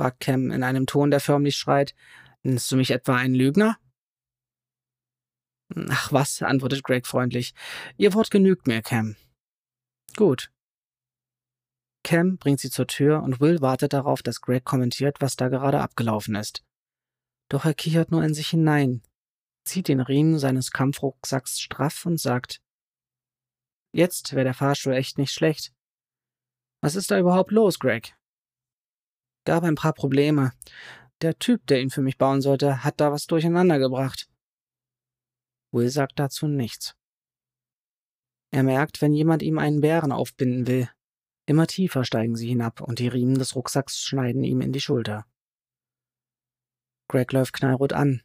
fragt 0.00 0.20
Cam 0.20 0.50
in 0.50 0.62
einem 0.62 0.86
Ton, 0.86 1.10
der 1.10 1.20
förmlich 1.20 1.56
schreit. 1.56 1.94
Nennst 2.42 2.72
du 2.72 2.76
mich 2.76 2.90
etwa 2.90 3.16
einen 3.16 3.34
Lügner? 3.34 3.78
Ach 5.90 6.10
was, 6.12 6.40
antwortet 6.40 6.82
Greg 6.82 7.06
freundlich. 7.06 7.52
Ihr 7.98 8.14
Wort 8.14 8.30
genügt 8.30 8.66
mir, 8.66 8.80
Cam. 8.80 9.16
Gut. 10.18 10.50
Cam 12.02 12.38
bringt 12.38 12.58
sie 12.58 12.70
zur 12.70 12.88
Tür 12.88 13.22
und 13.22 13.38
Will 13.38 13.60
wartet 13.60 13.92
darauf, 13.92 14.20
dass 14.20 14.40
Greg 14.40 14.64
kommentiert, 14.64 15.20
was 15.20 15.36
da 15.36 15.46
gerade 15.46 15.80
abgelaufen 15.80 16.34
ist. 16.34 16.64
Doch 17.48 17.64
er 17.64 17.72
kichert 17.72 18.10
nur 18.10 18.24
in 18.24 18.34
sich 18.34 18.48
hinein, 18.48 19.04
zieht 19.62 19.86
den 19.86 20.00
Riemen 20.00 20.40
seines 20.40 20.72
Kampfrucksacks 20.72 21.60
straff 21.60 22.04
und 22.04 22.18
sagt, 22.18 22.60
Jetzt 23.92 24.32
wäre 24.32 24.42
der 24.42 24.54
Fahrstuhl 24.54 24.94
echt 24.94 25.18
nicht 25.18 25.30
schlecht. 25.30 25.72
Was 26.80 26.96
ist 26.96 27.12
da 27.12 27.20
überhaupt 27.20 27.52
los, 27.52 27.78
Greg? 27.78 28.16
Gab 29.44 29.62
ein 29.62 29.76
paar 29.76 29.92
Probleme. 29.92 30.52
Der 31.22 31.38
Typ, 31.38 31.64
der 31.68 31.80
ihn 31.80 31.90
für 31.90 32.02
mich 32.02 32.18
bauen 32.18 32.40
sollte, 32.40 32.82
hat 32.82 33.00
da 33.00 33.12
was 33.12 33.28
durcheinander 33.28 33.78
gebracht. 33.78 34.28
Will 35.70 35.90
sagt 35.90 36.18
dazu 36.18 36.48
nichts. 36.48 36.97
Er 38.50 38.62
merkt, 38.62 39.02
wenn 39.02 39.12
jemand 39.12 39.42
ihm 39.42 39.58
einen 39.58 39.80
Bären 39.80 40.12
aufbinden 40.12 40.66
will. 40.66 40.90
Immer 41.46 41.66
tiefer 41.66 42.04
steigen 42.04 42.36
sie 42.36 42.48
hinab 42.48 42.80
und 42.80 42.98
die 42.98 43.08
Riemen 43.08 43.38
des 43.38 43.54
Rucksacks 43.56 44.00
schneiden 44.00 44.44
ihm 44.44 44.60
in 44.60 44.72
die 44.72 44.80
Schulter. 44.80 45.26
Greg 47.08 47.32
läuft 47.32 47.54
knallrot 47.54 47.92
an. 47.92 48.22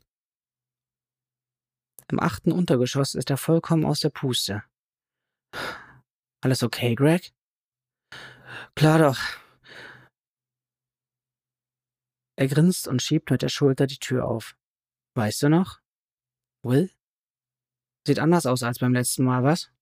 Im 2.11 2.19
achten 2.19 2.51
Untergeschoss 2.51 3.15
ist 3.15 3.29
er 3.29 3.37
vollkommen 3.37 3.85
aus 3.85 4.01
der 4.01 4.09
Puste. 4.09 4.63
Alles 6.41 6.63
okay, 6.63 6.95
Greg? 6.95 7.33
Klar 8.75 8.99
doch. 8.99 9.19
Er 12.35 12.47
grinst 12.47 12.87
und 12.87 13.01
schiebt 13.01 13.31
mit 13.31 13.41
der 13.41 13.49
Schulter 13.49 13.87
die 13.87 13.99
Tür 13.99 14.27
auf. 14.27 14.57
Weißt 15.15 15.43
du 15.43 15.49
noch? 15.49 15.79
Will? 16.63 16.91
Sieht 18.05 18.19
anders 18.19 18.45
aus 18.45 18.63
als 18.63 18.79
beim 18.79 18.93
letzten 18.93 19.23
Mal, 19.23 19.43
was? 19.43 19.72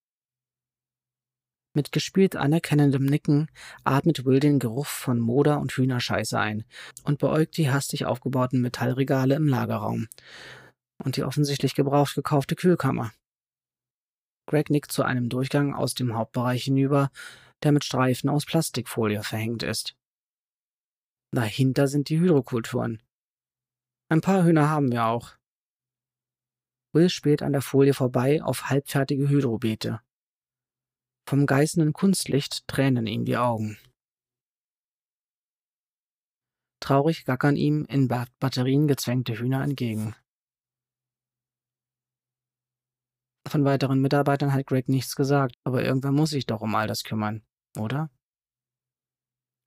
Mit 1.73 1.93
gespielt 1.93 2.35
anerkennendem 2.35 3.05
Nicken 3.05 3.49
atmet 3.85 4.25
Will 4.25 4.41
den 4.41 4.59
Geruch 4.59 4.87
von 4.87 5.19
Moder 5.19 5.59
und 5.59 5.71
Hühnerscheiße 5.71 6.37
ein 6.37 6.65
und 7.03 7.19
beäugt 7.19 7.55
die 7.55 7.71
hastig 7.71 8.05
aufgebauten 8.05 8.61
Metallregale 8.61 9.35
im 9.35 9.47
Lagerraum 9.47 10.07
und 11.03 11.15
die 11.15 11.23
offensichtlich 11.23 11.73
gebraucht 11.73 12.15
gekaufte 12.15 12.55
Kühlkammer. 12.55 13.13
Greg 14.47 14.69
nickt 14.69 14.91
zu 14.91 15.03
einem 15.03 15.29
Durchgang 15.29 15.73
aus 15.73 15.93
dem 15.93 16.13
Hauptbereich 16.15 16.65
hinüber, 16.65 17.09
der 17.63 17.71
mit 17.71 17.85
Streifen 17.85 18.29
aus 18.29 18.45
Plastikfolie 18.45 19.23
verhängt 19.23 19.63
ist. 19.63 19.95
Dahinter 21.33 21.87
sind 21.87 22.09
die 22.09 22.19
Hydrokulturen. 22.19 23.01
Ein 24.09 24.19
paar 24.19 24.43
Hühner 24.43 24.69
haben 24.69 24.91
wir 24.91 25.05
auch. 25.05 25.37
Will 26.93 27.07
spielt 27.07 27.41
an 27.41 27.53
der 27.53 27.61
Folie 27.61 27.93
vorbei 27.93 28.43
auf 28.43 28.69
halbfertige 28.69 29.29
Hydrobeete. 29.29 30.01
Vom 31.31 31.45
geißenden 31.45 31.93
Kunstlicht 31.93 32.67
tränen 32.67 33.07
ihm 33.07 33.23
die 33.23 33.37
Augen. 33.37 33.77
Traurig 36.81 37.23
gackern 37.23 37.55
ihm 37.55 37.85
in 37.85 38.09
Batterien 38.09 38.85
gezwängte 38.85 39.39
Hühner 39.39 39.63
entgegen. 39.63 40.13
Von 43.47 43.63
weiteren 43.63 44.01
Mitarbeitern 44.01 44.51
hat 44.51 44.67
Greg 44.67 44.89
nichts 44.89 45.15
gesagt, 45.15 45.55
aber 45.63 45.85
irgendwer 45.85 46.11
muss 46.11 46.31
sich 46.31 46.47
doch 46.47 46.59
um 46.59 46.75
all 46.75 46.87
das 46.87 47.05
kümmern, 47.05 47.45
oder? 47.77 48.11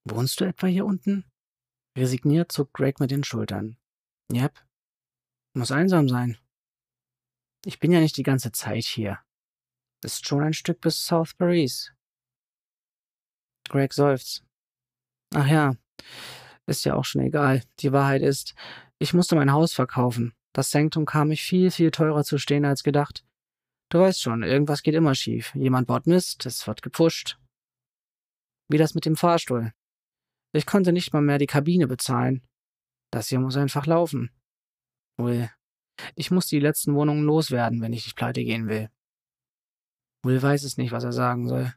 Wohnst 0.07 0.41
du 0.41 0.45
etwa 0.45 0.67
hier 0.67 0.85
unten? 0.85 1.25
Resigniert 1.97 2.53
zuckt 2.53 2.75
Greg 2.75 3.01
mit 3.01 3.11
den 3.11 3.25
Schultern. 3.25 3.79
Yep. 4.31 4.63
Muss 5.55 5.73
einsam 5.73 6.11
sein. 6.11 6.37
Ich 7.65 7.79
bin 7.79 7.91
ja 7.91 8.01
nicht 8.01 8.19
die 8.19 8.23
ganze 8.23 8.53
Zeit 8.53 8.85
hier. 8.85 9.25
Ist 10.05 10.29
schon 10.29 10.43
ein 10.43 10.53
Stück 10.53 10.83
bis 10.83 11.03
South 11.07 11.33
Paris. 11.33 11.91
Greg 13.71 13.95
seufzt. 13.95 14.45
Ach 15.35 15.47
ja, 15.47 15.77
ist 16.67 16.85
ja 16.85 16.95
auch 16.95 17.07
schon 17.07 17.23
egal. 17.23 17.63
Die 17.81 17.91
Wahrheit 17.91 18.21
ist, 18.21 18.55
ich 18.99 19.15
musste 19.15 19.35
mein 19.35 19.53
Haus 19.53 19.73
verkaufen. 19.73 20.35
Das 20.53 20.71
Sanktum 20.71 21.07
kam 21.07 21.29
mich 21.29 21.43
viel, 21.43 21.71
viel 21.71 21.91
teurer 21.91 22.23
zu 22.23 22.37
stehen 22.37 22.67
als 22.67 22.83
gedacht. 22.83 23.25
Du 23.89 23.99
weißt 23.99 24.21
schon, 24.21 24.43
irgendwas 24.43 24.83
geht 24.83 24.95
immer 24.95 25.15
schief. 25.15 25.55
Jemand 25.55 25.87
baut 25.87 26.07
Mist, 26.07 26.45
es 26.45 26.67
wird 26.67 26.83
gepusht. 26.83 27.39
Wie 28.69 28.79
das 28.79 28.95
mit 28.95 29.07
dem 29.07 29.17
Fahrstuhl. 29.17 29.73
Ich 30.53 30.67
konnte 30.67 30.93
nicht 30.93 31.15
mal 31.15 31.23
mehr 31.23 31.39
die 31.39 31.47
Kabine 31.47 31.87
bezahlen. 31.87 32.47
Das 33.11 33.29
hier 33.29 33.41
muss 33.41 33.57
einfach 33.57 33.87
laufen. 33.87 34.31
Will, 35.17 35.51
ich 36.15 36.31
muss 36.31 36.47
die 36.47 36.61
letzten 36.61 36.95
Wohnungen 36.95 37.25
loswerden, 37.25 37.81
wenn 37.81 37.95
ich 37.95 38.05
nicht 38.05 38.17
pleite 38.17 38.45
gehen 38.45 38.69
will. 38.69 38.91
Will 40.25 40.43
weiß 40.43 40.65
es 40.65 40.79
nicht, 40.79 40.91
was 40.91 41.05
er 41.05 41.13
sagen 41.13 41.49
soll. 41.49 41.73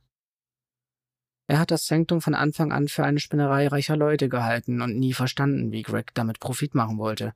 Er 1.48 1.60
hat 1.60 1.72
das 1.72 1.86
Sanktum 1.86 2.22
von 2.22 2.34
Anfang 2.34 2.72
an 2.72 2.88
für 2.88 3.04
eine 3.04 3.20
Spinnerei 3.20 3.68
reicher 3.68 3.96
Leute 3.96 4.28
gehalten 4.30 4.82
und 4.82 4.98
nie 4.98 5.14
verstanden, 5.14 5.72
wie 5.72 5.82
Greg 5.82 6.14
damit 6.14 6.40
Profit 6.40 6.76
machen 6.76 6.98
wollte. 6.98 7.34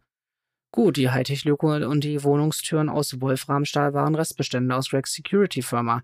Gut, 0.74 0.98
die 0.98 1.10
Hightech-Luke 1.10 1.88
und 1.88 2.04
die 2.04 2.24
Wohnungstüren 2.24 2.90
aus 2.90 3.20
Wolframstahl 3.20 3.94
waren 3.94 4.16
Restbestände 4.16 4.74
aus 4.74 4.90
Gregs 4.90 5.14
Security-Firma, 5.14 6.02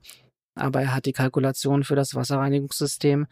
aber 0.55 0.81
er 0.81 0.93
hat 0.93 1.05
die 1.05 1.13
Kalkulation 1.13 1.85
für 1.85 1.95
das 1.95 2.15
Wasserreinigungssystem, 2.15 3.27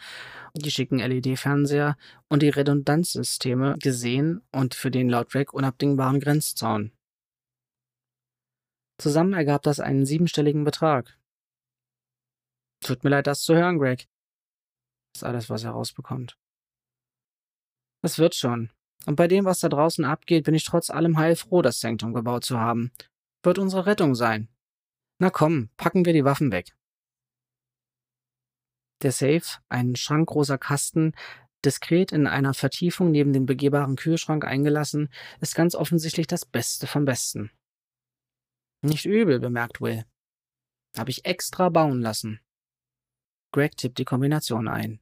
die 0.54 0.72
schicken 0.72 1.00
LED-Fernseher 1.00 1.98
und 2.30 2.42
die 2.42 2.50
Redundanzsysteme 2.50 3.76
gesehen 3.80 4.42
und 4.52 4.76
für 4.76 4.92
den 4.92 5.10
laut 5.10 5.30
Greg 5.30 5.54
unabdingbaren 5.54 6.22
Grenzzaun. 6.22 6.92
Zusammen 8.98 9.34
ergab 9.34 9.64
das 9.64 9.82
einen 9.82 10.06
siebenstelligen 10.06 10.64
Betrag. 10.64 11.18
Tut 12.82 13.04
mir 13.04 13.10
leid, 13.10 13.28
das 13.28 13.42
zu 13.42 13.56
hören, 13.56 13.80
Greg. 13.80 14.08
Das 15.14 15.22
ist 15.22 15.24
alles, 15.24 15.50
was 15.50 15.64
er 15.64 15.72
rausbekommt. 15.72 16.38
Es 18.02 18.20
wird 18.20 18.36
schon. 18.36 18.70
Und 19.06 19.16
bei 19.16 19.28
dem, 19.28 19.46
was 19.46 19.60
da 19.60 19.70
draußen 19.70 20.06
abgeht, 20.06 20.46
bin 20.46 20.56
ich 20.56 20.64
trotz 20.64 20.90
allem 20.90 21.18
heilfroh, 21.18 21.62
das 21.62 21.80
Sanktum 21.80 22.14
gebaut 22.14 22.44
zu 22.44 22.60
haben. 22.60 22.92
Wird 23.44 23.60
unsere 23.60 23.86
Rettung 23.86 24.16
sein. 24.16 24.50
Na 25.20 25.30
komm, 25.30 25.70
packen 25.78 26.06
wir 26.06 26.14
die 26.14 26.26
Waffen 26.26 26.52
weg. 26.52 26.76
Der 29.02 29.12
Safe, 29.12 29.62
ein 29.70 29.96
schrankgroßer 29.96 30.58
Kasten, 30.58 31.14
diskret 31.64 32.12
in 32.12 32.28
einer 32.28 32.54
Vertiefung 32.54 33.12
neben 33.12 33.34
den 33.34 33.46
begehbaren 33.46 33.96
Kühlschrank 33.96 34.46
eingelassen, 34.46 35.10
ist 35.42 35.56
ganz 35.56 35.76
offensichtlich 35.76 36.28
das 36.28 36.46
Beste 36.46 36.88
vom 36.88 37.06
Besten. 37.06 37.52
Nicht 38.82 39.06
übel, 39.06 39.40
bemerkt 39.40 39.82
Will. 39.82 40.06
Habe 40.98 41.10
ich 41.10 41.26
extra 41.26 41.70
bauen 41.70 42.02
lassen. 42.02 42.40
Greg 43.56 43.78
tippt 43.78 44.00
die 44.00 44.04
Kombination 44.04 44.68
ein. 44.68 45.00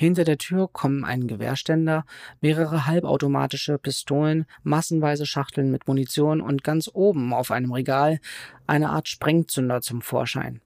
Hinter 0.00 0.24
der 0.24 0.38
Tür 0.38 0.68
kommen 0.72 1.04
ein 1.04 1.28
Gewehrständer, 1.28 2.06
mehrere 2.40 2.86
halbautomatische 2.86 3.76
Pistolen, 3.76 4.46
massenweise 4.62 5.26
Schachteln 5.26 5.70
mit 5.70 5.86
Munition 5.86 6.40
und 6.40 6.64
ganz 6.64 6.88
oben 6.90 7.34
auf 7.34 7.50
einem 7.50 7.70
Regal 7.70 8.20
eine 8.66 8.88
Art 8.88 9.06
Sprengzünder 9.06 9.82
zum 9.82 10.00
Vorschein. 10.00 10.62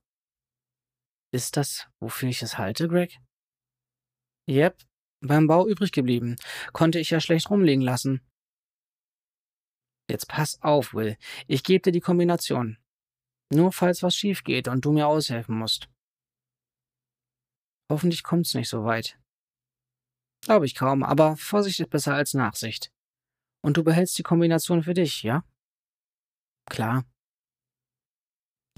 Ist 1.32 1.56
das, 1.56 1.88
wofür 1.98 2.28
ich 2.28 2.40
es 2.42 2.56
halte, 2.56 2.86
Greg? 2.86 3.18
Yep, 4.48 4.84
beim 5.22 5.48
Bau 5.48 5.66
übrig 5.66 5.90
geblieben. 5.90 6.36
Konnte 6.72 7.00
ich 7.00 7.10
ja 7.10 7.18
schlecht 7.18 7.50
rumliegen 7.50 7.82
lassen. 7.82 8.20
Jetzt 10.08 10.28
pass 10.28 10.62
auf, 10.62 10.94
Will. 10.94 11.16
Ich 11.48 11.64
gebe 11.64 11.82
dir 11.82 11.92
die 11.92 12.00
Kombination. 12.00 12.78
Nur 13.52 13.72
falls 13.72 14.04
was 14.04 14.14
schief 14.14 14.44
geht 14.44 14.68
und 14.68 14.84
du 14.84 14.92
mir 14.92 15.08
aushelfen 15.08 15.58
musst. 15.58 15.88
Hoffentlich 17.90 18.22
kommt's 18.22 18.54
nicht 18.54 18.68
so 18.68 18.84
weit. 18.84 19.18
Glaube 20.42 20.66
ich 20.66 20.74
kaum, 20.74 21.02
aber 21.02 21.36
Vorsicht 21.36 21.80
ist 21.80 21.90
besser 21.90 22.14
als 22.14 22.34
Nachsicht. 22.34 22.92
Und 23.62 23.76
du 23.76 23.84
behältst 23.84 24.16
die 24.18 24.22
Kombination 24.22 24.82
für 24.82 24.94
dich, 24.94 25.22
ja? 25.22 25.44
Klar. 26.68 27.04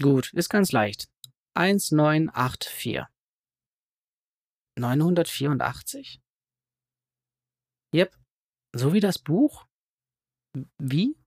Gut, 0.01 0.33
ist 0.33 0.49
ganz 0.49 0.71
leicht. 0.71 1.09
1984. 1.55 3.05
984? 4.77 6.21
Yep. 7.93 8.15
So 8.73 8.93
wie 8.93 8.99
das 8.99 9.19
Buch? 9.19 9.67
Wie? 10.77 11.17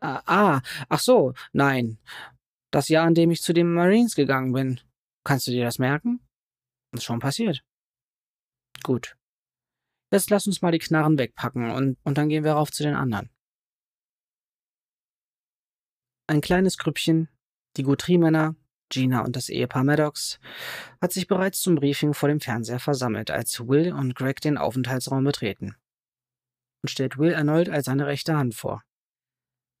Ah, 0.00 0.22
ah, 0.26 0.62
ach 0.88 1.00
so, 1.00 1.34
nein. 1.52 1.98
Das 2.72 2.88
Jahr, 2.88 3.06
an 3.06 3.14
dem 3.14 3.30
ich 3.30 3.42
zu 3.42 3.52
den 3.52 3.72
Marines 3.72 4.14
gegangen 4.14 4.52
bin. 4.52 4.80
Kannst 5.24 5.46
du 5.46 5.52
dir 5.52 5.64
das 5.64 5.78
merken? 5.78 6.20
Ist 6.92 7.04
schon 7.04 7.20
passiert. 7.20 7.62
Gut. 8.82 9.16
Jetzt 10.12 10.30
lass 10.30 10.46
uns 10.46 10.60
mal 10.60 10.72
die 10.72 10.78
Knarren 10.78 11.18
wegpacken 11.18 11.70
und, 11.70 11.96
und 12.04 12.18
dann 12.18 12.28
gehen 12.28 12.44
wir 12.44 12.52
rauf 12.52 12.70
zu 12.70 12.82
den 12.82 12.94
anderen. 12.94 13.30
Ein 16.26 16.40
kleines 16.40 16.76
Grüppchen, 16.76 17.28
die 17.76 17.82
Guthrie-Männer, 17.82 18.56
Gina 18.90 19.24
und 19.24 19.36
das 19.36 19.48
Ehepaar 19.48 19.84
Maddox, 19.84 20.38
hat 21.00 21.12
sich 21.12 21.26
bereits 21.26 21.60
zum 21.60 21.76
Briefing 21.76 22.12
vor 22.12 22.28
dem 22.28 22.40
Fernseher 22.40 22.78
versammelt, 22.78 23.30
als 23.30 23.66
Will 23.66 23.92
und 23.92 24.14
Greg 24.14 24.40
den 24.40 24.58
Aufenthaltsraum 24.58 25.24
betreten. 25.24 25.76
Und 26.82 26.90
stellt 26.90 27.16
Will 27.16 27.32
erneut 27.32 27.70
als 27.70 27.86
seine 27.86 28.06
rechte 28.06 28.36
Hand 28.36 28.54
vor. 28.54 28.82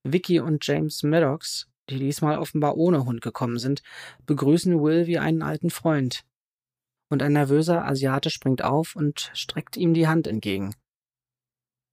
Vicky 0.04 0.40
und 0.40 0.66
James 0.66 1.02
Maddox, 1.02 1.68
die 1.90 1.98
diesmal 1.98 2.38
offenbar 2.38 2.76
ohne 2.76 3.04
Hund 3.04 3.20
gekommen 3.20 3.58
sind, 3.58 3.82
begrüßen 4.26 4.82
Will 4.82 5.06
wie 5.06 5.18
einen 5.18 5.42
alten 5.42 5.70
Freund. 5.70 6.24
Und 7.12 7.22
ein 7.22 7.34
nervöser 7.34 7.84
Asiate 7.84 8.30
springt 8.30 8.64
auf 8.64 8.96
und 8.96 9.30
streckt 9.34 9.76
ihm 9.76 9.92
die 9.92 10.08
Hand 10.08 10.26
entgegen. 10.26 10.74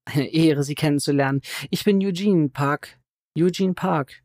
Eine 0.06 0.30
Ehre, 0.34 0.64
Sie 0.64 0.76
kennenzulernen. 0.76 1.42
Ich 1.70 1.84
bin 1.84 2.02
Eugene 2.02 2.48
Park. 2.48 3.02
Eugene 3.38 3.74
Park. 3.74 4.24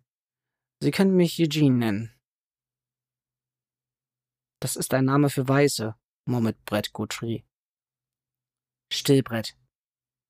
Sie 0.79 0.93
können 0.93 1.17
mich 1.17 1.41
Eugene 1.41 1.77
nennen. 1.77 2.15
Das 4.61 4.77
ist 4.77 4.95
ein 4.95 5.07
Name 5.07 5.31
für 5.31 5.49
Weiße, 5.49 5.97
murmelt 6.27 6.65
Brett 6.65 6.93
Guthrie. 6.93 7.45
Still, 8.93 9.25
Brett, 9.25 9.57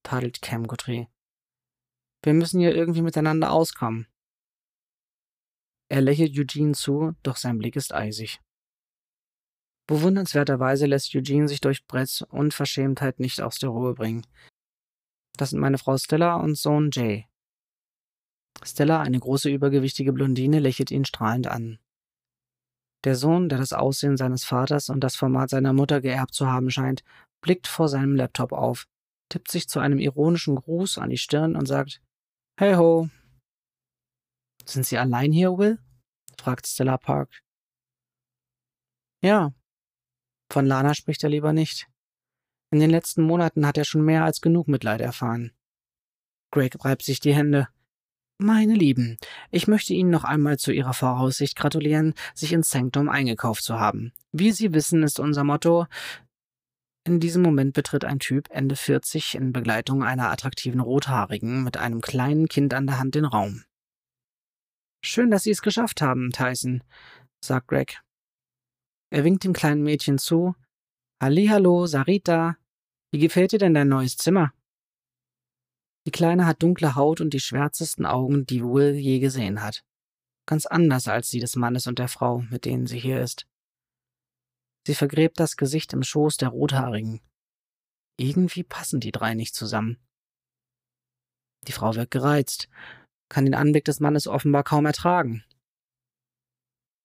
tadelt 0.03 0.41
Cam 0.41 0.67
Guthrie. 0.67 1.09
Wir 2.23 2.33
müssen 2.33 2.59
hier 2.59 2.75
irgendwie 2.75 3.03
miteinander 3.03 3.53
auskommen. 3.53 4.07
Er 5.91 6.01
lächelt 6.01 6.35
Eugene 6.39 6.73
zu, 6.73 7.13
doch 7.23 7.37
sein 7.37 7.59
Blick 7.59 7.77
ist 7.77 7.93
eisig. 7.93 8.41
Bewundernswerterweise 9.87 10.87
lässt 10.87 11.15
Eugene 11.15 11.49
sich 11.49 11.61
durch 11.61 11.87
Bretts 11.87 12.23
Unverschämtheit 12.23 13.21
nicht 13.21 13.41
aus 13.41 13.59
der 13.59 13.69
Ruhe 13.69 13.95
bringen. 13.95 14.27
Das 15.37 15.51
sind 15.51 15.61
meine 15.61 15.79
Frau 15.79 15.97
Stella 15.99 16.37
und 16.37 16.57
Sohn 16.57 16.91
Jay. 16.93 17.27
Stella, 18.63 19.03
eine 19.03 19.19
große 19.19 19.51
übergewichtige 19.51 20.13
Blondine, 20.13 20.61
lächelt 20.61 20.91
ihn 20.91 21.05
strahlend 21.05 21.49
an. 21.49 21.79
Der 23.05 23.17
Sohn, 23.17 23.51
der 23.51 23.59
das 23.59 23.75
Aussehen 23.75 24.17
seines 24.17 24.45
Vaters 24.45 24.89
und 24.89 25.01
das 25.01 25.17
Format 25.17 25.51
seiner 25.51 25.75
Mutter 25.75 26.01
geerbt 26.01 26.33
zu 26.33 26.47
haben 26.47 26.71
scheint, 26.71 27.05
blickt 27.43 27.67
vor 27.67 27.89
seinem 27.89 28.17
Laptop 28.17 28.53
auf, 28.53 28.87
tippt 29.29 29.51
sich 29.51 29.69
zu 29.69 29.81
einem 29.81 29.99
ironischen 29.99 30.57
Gruß 30.57 30.97
an 30.97 31.11
die 31.11 31.19
Stirn 31.19 31.57
und 31.57 31.67
sagt 31.67 32.01
Hey 32.59 32.75
ho. 32.77 33.11
Sind 34.65 34.87
Sie 34.87 34.97
allein 34.97 35.33
hier, 35.33 35.59
Will? 35.59 35.79
fragt 36.39 36.67
Stella 36.67 36.97
Park. 36.97 37.43
Ja. 39.23 39.53
Von 40.51 40.67
Lana 40.67 40.95
spricht 40.95 41.23
er 41.23 41.31
lieber 41.31 41.53
nicht. 41.53 41.89
In 42.71 42.81
den 42.81 42.91
letzten 42.91 43.23
Monaten 43.23 43.67
hat 43.67 43.79
er 43.79 43.85
schon 43.85 44.05
mehr 44.05 44.25
als 44.25 44.41
genug 44.41 44.69
Mitleid 44.69 45.01
erfahren. 45.01 45.53
Greg 46.51 46.85
reibt 46.85 47.03
sich 47.03 47.21
die 47.21 47.35
Hände. 47.35 47.69
Meine 48.39 48.75
Lieben, 48.75 49.17
ich 49.51 49.69
möchte 49.69 49.95
Ihnen 49.95 50.11
noch 50.11 50.25
einmal 50.25 50.59
zu 50.59 50.73
Ihrer 50.73 50.93
Voraussicht 50.93 51.57
gratulieren, 51.57 52.15
sich 52.35 52.53
ins 52.53 52.71
Sanctum 52.71 53.09
eingekauft 53.09 53.63
zu 53.63 53.79
haben. 53.79 54.13
Wie 54.33 54.51
Sie 54.51 54.73
wissen, 54.73 55.05
ist 55.05 55.21
unser 55.21 55.45
Motto 55.45 55.87
in 57.07 57.21
diesem 57.21 57.43
Moment 57.43 57.75
betritt 57.75 58.07
ein 58.07 58.19
Typ 58.19 58.49
Ende 58.51 58.77
40 58.77 59.35
in 59.35 59.53
Begleitung 59.53 60.03
einer 60.03 60.31
attraktiven 60.31 60.81
Rothaarigen 60.81 61.63
mit 61.63 61.77
einem 61.77 62.01
kleinen 62.01 62.49
Kind 62.49 62.73
an 62.73 62.87
der 62.87 62.99
Hand 62.99 63.15
den 63.15 63.27
Raum. 63.27 63.65
Schön, 65.05 65.31
dass 65.31 65.43
Sie 65.43 65.51
es 65.51 65.61
geschafft 65.61 66.01
haben, 66.01 66.31
Tyson, 66.31 66.83
sagt 67.45 67.69
Greg. 67.69 68.01
Er 69.15 69.23
winkt 69.23 69.45
dem 69.45 69.53
kleinen 69.53 69.85
Mädchen 69.85 70.19
zu. 70.19 70.57
Hallihallo, 71.23 71.87
Sarita. 71.87 72.57
Wie 73.13 73.21
gefällt 73.21 73.53
dir 73.53 73.61
denn 73.61 73.73
dein 73.73 73.87
neues 73.87 74.17
Zimmer? 74.17 74.53
Die 76.05 76.11
Kleine 76.11 76.47
hat 76.47 76.65
dunkle 76.65 76.97
Haut 76.97 77.21
und 77.21 77.33
die 77.33 77.39
schwärzesten 77.39 78.07
Augen, 78.07 78.45
die 78.45 78.65
Will 78.65 78.97
je 78.97 79.21
gesehen 79.21 79.63
hat. 79.63 79.85
Ganz 80.47 80.67
anders 80.67 81.07
als 81.07 81.31
die 81.31 81.39
des 81.39 81.55
Mannes 81.55 81.87
und 81.87 82.01
der 82.01 82.09
Frau, 82.09 82.41
mit 82.51 82.65
denen 82.65 82.89
sie 82.89 82.99
hier 82.99 83.23
ist. 83.23 83.47
Sie 84.85 84.97
vergräbt 84.97 85.39
das 85.39 85.57
Gesicht 85.57 85.93
im 85.93 86.03
Schoß 86.03 86.37
der 86.39 86.49
Rothaarigen. 86.49 87.21
Irgendwie 88.19 88.65
passen 88.65 88.99
die 88.99 89.13
drei 89.13 89.35
nicht 89.35 89.55
zusammen. 89.55 90.05
Die 91.69 91.73
Frau 91.73 91.95
wird 91.95 92.11
gereizt, 92.11 92.69
kann 93.29 93.45
den 93.45 93.55
Anblick 93.55 93.85
des 93.85 94.01
Mannes 94.01 94.27
offenbar 94.27 94.65
kaum 94.65 94.87
ertragen. 94.87 95.45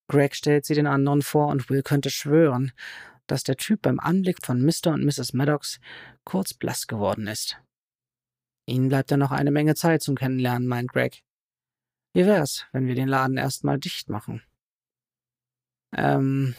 Greg 0.09 0.35
stellt 0.35 0.65
sie 0.65 0.73
den 0.73 0.87
anderen 0.87 1.21
vor 1.21 1.47
und 1.47 1.69
Will 1.69 1.83
könnte 1.83 2.09
schwören, 2.09 2.73
dass 3.27 3.43
der 3.43 3.55
Typ 3.55 3.83
beim 3.83 3.99
Anblick 3.99 4.45
von 4.45 4.61
Mr. 4.61 4.87
und 4.93 5.05
Mrs. 5.05 5.33
Maddox 5.33 5.79
kurz 6.25 6.53
blass 6.53 6.87
geworden 6.87 7.27
ist. 7.27 7.61
Ihnen 8.67 8.89
bleibt 8.89 9.11
ja 9.11 9.17
noch 9.17 9.31
eine 9.31 9.51
Menge 9.51 9.75
Zeit 9.75 10.01
zum 10.01 10.15
Kennenlernen, 10.15 10.67
meint 10.67 10.91
Greg. 10.91 11.23
Wie 12.13 12.25
wär's, 12.25 12.65
wenn 12.73 12.87
wir 12.87 12.95
den 12.95 13.07
Laden 13.07 13.37
erstmal 13.37 13.79
dicht 13.79 14.09
machen? 14.09 14.43
Ähm, 15.95 16.55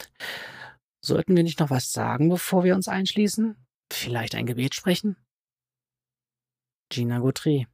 Sollten 1.03 1.35
wir 1.35 1.43
nicht 1.43 1.59
noch 1.59 1.71
was 1.71 1.91
sagen, 1.91 2.29
bevor 2.29 2.63
wir 2.63 2.75
uns 2.75 2.87
einschließen? 2.87 3.57
Vielleicht 3.91 4.35
ein 4.35 4.45
Gebet 4.45 4.75
sprechen? 4.75 5.17
Gina 6.89 7.19
Gautry. 7.19 7.67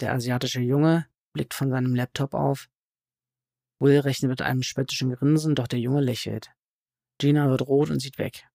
Der 0.00 0.12
asiatische 0.12 0.60
Junge 0.60 1.06
blickt 1.32 1.54
von 1.54 1.70
seinem 1.70 1.94
Laptop 1.94 2.34
auf. 2.34 2.68
Will 3.78 3.98
rechnet 4.00 4.30
mit 4.30 4.42
einem 4.42 4.62
spöttischen 4.62 5.12
Grinsen, 5.12 5.54
doch 5.54 5.66
der 5.66 5.80
Junge 5.80 6.00
lächelt. 6.00 6.50
Gina 7.18 7.48
wird 7.48 7.62
rot 7.62 7.90
und 7.90 8.00
sieht 8.00 8.18
weg. 8.18 8.46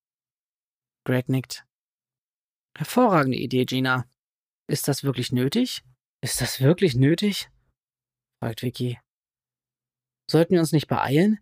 Greg 1.05 1.29
nickt. 1.29 1.65
Hervorragende 2.77 3.37
Idee, 3.37 3.65
Gina. 3.65 4.05
Ist 4.67 4.87
das 4.87 5.03
wirklich 5.03 5.31
nötig? 5.31 5.83
Ist 6.21 6.41
das 6.41 6.61
wirklich 6.61 6.95
nötig? 6.95 7.49
fragt 8.39 8.61
Vicky. 8.61 8.99
Sollten 10.29 10.53
wir 10.53 10.59
uns 10.61 10.71
nicht 10.71 10.87
beeilen? 10.87 11.39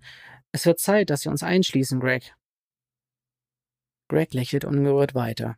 Es 0.51 0.65
wird 0.65 0.79
Zeit, 0.79 1.09
dass 1.09 1.25
wir 1.25 1.31
uns 1.31 1.43
einschließen, 1.43 1.99
Greg. 1.99 2.33
Greg 4.09 4.33
lächelt 4.33 4.65
ungerührt 4.65 5.13
weiter. 5.13 5.57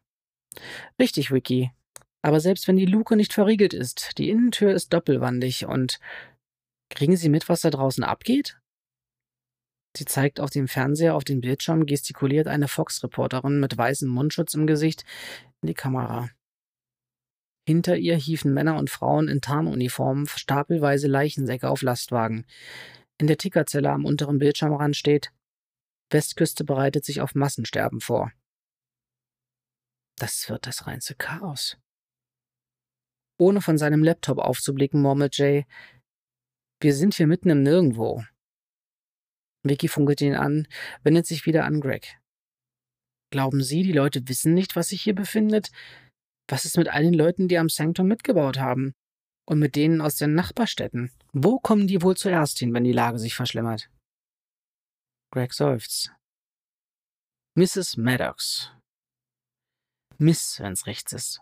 Richtig, 1.00 1.32
Vicky. 1.32 1.72
Aber 2.22 2.40
selbst 2.40 2.68
wenn 2.68 2.76
die 2.76 2.86
Luke 2.86 3.16
nicht 3.16 3.34
verriegelt 3.34 3.74
ist, 3.74 4.18
die 4.18 4.30
Innentür 4.30 4.74
ist 4.74 4.94
doppelwandig 4.94 5.66
und 5.66 6.00
kriegen 6.92 7.18
Sie 7.18 7.30
mit, 7.30 7.50
was 7.50 7.62
da 7.62 7.70
draußen 7.70 8.04
abgeht? 8.04 8.58
Sie 9.96 10.06
zeigt 10.06 10.40
auf 10.40 10.50
dem 10.50 10.68
Fernseher 10.68 11.16
auf 11.16 11.24
den 11.24 11.42
Bildschirm, 11.42 11.86
gestikuliert 11.86 12.48
eine 12.48 12.68
Fox-Reporterin 12.68 13.60
mit 13.60 13.78
weißem 13.78 14.10
Mundschutz 14.10 14.54
im 14.54 14.68
Gesicht 14.68 15.04
in 15.62 15.68
die 15.68 15.74
Kamera. 15.74 16.30
Hinter 17.68 17.98
ihr 17.98 18.16
hieven 18.16 18.54
Männer 18.54 18.78
und 18.78 18.90
Frauen 18.90 19.28
in 19.28 19.42
Tarnuniformen 19.42 20.28
stapelweise 20.28 21.08
Leichensäcke 21.08 21.70
auf 21.70 21.82
Lastwagen. 21.82 22.46
In 23.18 23.28
der 23.28 23.38
Tickerzelle 23.38 23.92
am 23.92 24.06
unteren 24.06 24.40
Bildschirmrand 24.40 24.96
steht, 24.96 25.32
Westküste 26.10 26.64
bereitet 26.64 27.06
sich 27.06 27.22
auf 27.22 27.36
Massensterben 27.36 28.02
vor. 28.02 28.32
Das 30.18 30.50
wird 30.50 30.68
das 30.68 30.88
reinste 30.88 31.16
Chaos. 31.16 31.78
Ohne 33.38 33.62
von 33.62 33.78
seinem 33.78 34.04
Laptop 34.04 34.38
aufzublicken, 34.38 35.02
murmelt 35.02 35.38
Jay, 35.38 35.66
wir 36.82 36.96
sind 36.96 37.14
hier 37.14 37.28
mitten 37.28 37.50
im 37.50 37.64
Nirgendwo. 37.64 38.24
Vicky 39.64 39.88
funkelt 39.88 40.22
ihn 40.22 40.36
an, 40.36 40.68
wendet 41.04 41.28
sich 41.28 41.46
wieder 41.46 41.66
an 41.66 41.80
Greg. 41.80 42.20
Glauben 43.32 43.64
Sie, 43.64 43.84
die 43.84 43.94
Leute 43.94 44.28
wissen 44.28 44.54
nicht, 44.54 44.76
was 44.76 44.90
sich 44.90 45.02
hier 45.02 45.16
befindet? 45.16 45.72
Was 46.50 46.66
ist 46.66 46.78
mit 46.78 46.90
all 46.90 47.04
den 47.04 47.14
Leuten, 47.14 47.48
die 47.48 47.58
am 47.58 47.70
Sanctum 47.70 48.08
mitgebaut 48.08 48.60
haben? 48.60 48.94
Und 49.48 49.60
mit 49.60 49.76
denen 49.76 50.02
aus 50.02 50.16
den 50.16 50.34
Nachbarstädten? 50.34 51.12
Wo 51.32 51.60
kommen 51.60 51.88
die 51.88 52.02
wohl 52.02 52.18
zuerst 52.18 52.60
hin, 52.60 52.74
wenn 52.74 52.84
die 52.84 52.92
Lage 52.92 53.20
sich 53.20 53.36
verschlimmert? 53.36 53.90
Greg 55.34 55.54
seufzt. 55.54 56.12
Mrs. 57.56 57.98
Maddox. 57.98 58.72
Miss, 60.18 60.60
wenn's 60.60 60.88
rechts 60.88 61.14
ist. 61.14 61.42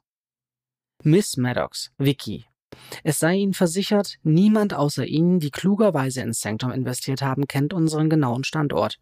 Miss 1.04 1.38
Maddox, 1.38 1.91
Vicky. 1.97 2.47
Es 3.04 3.20
sei 3.20 3.36
Ihnen 3.36 3.54
versichert, 3.54 4.18
niemand 4.24 4.74
außer 4.74 5.06
Ihnen, 5.06 5.39
die 5.39 5.52
klugerweise 5.52 6.22
ins 6.22 6.42
Sanctum 6.42 6.72
investiert 6.72 7.22
haben, 7.22 7.48
kennt 7.48 7.74
unseren 7.74 8.10
genauen 8.10 8.44
Standort. 8.44 9.00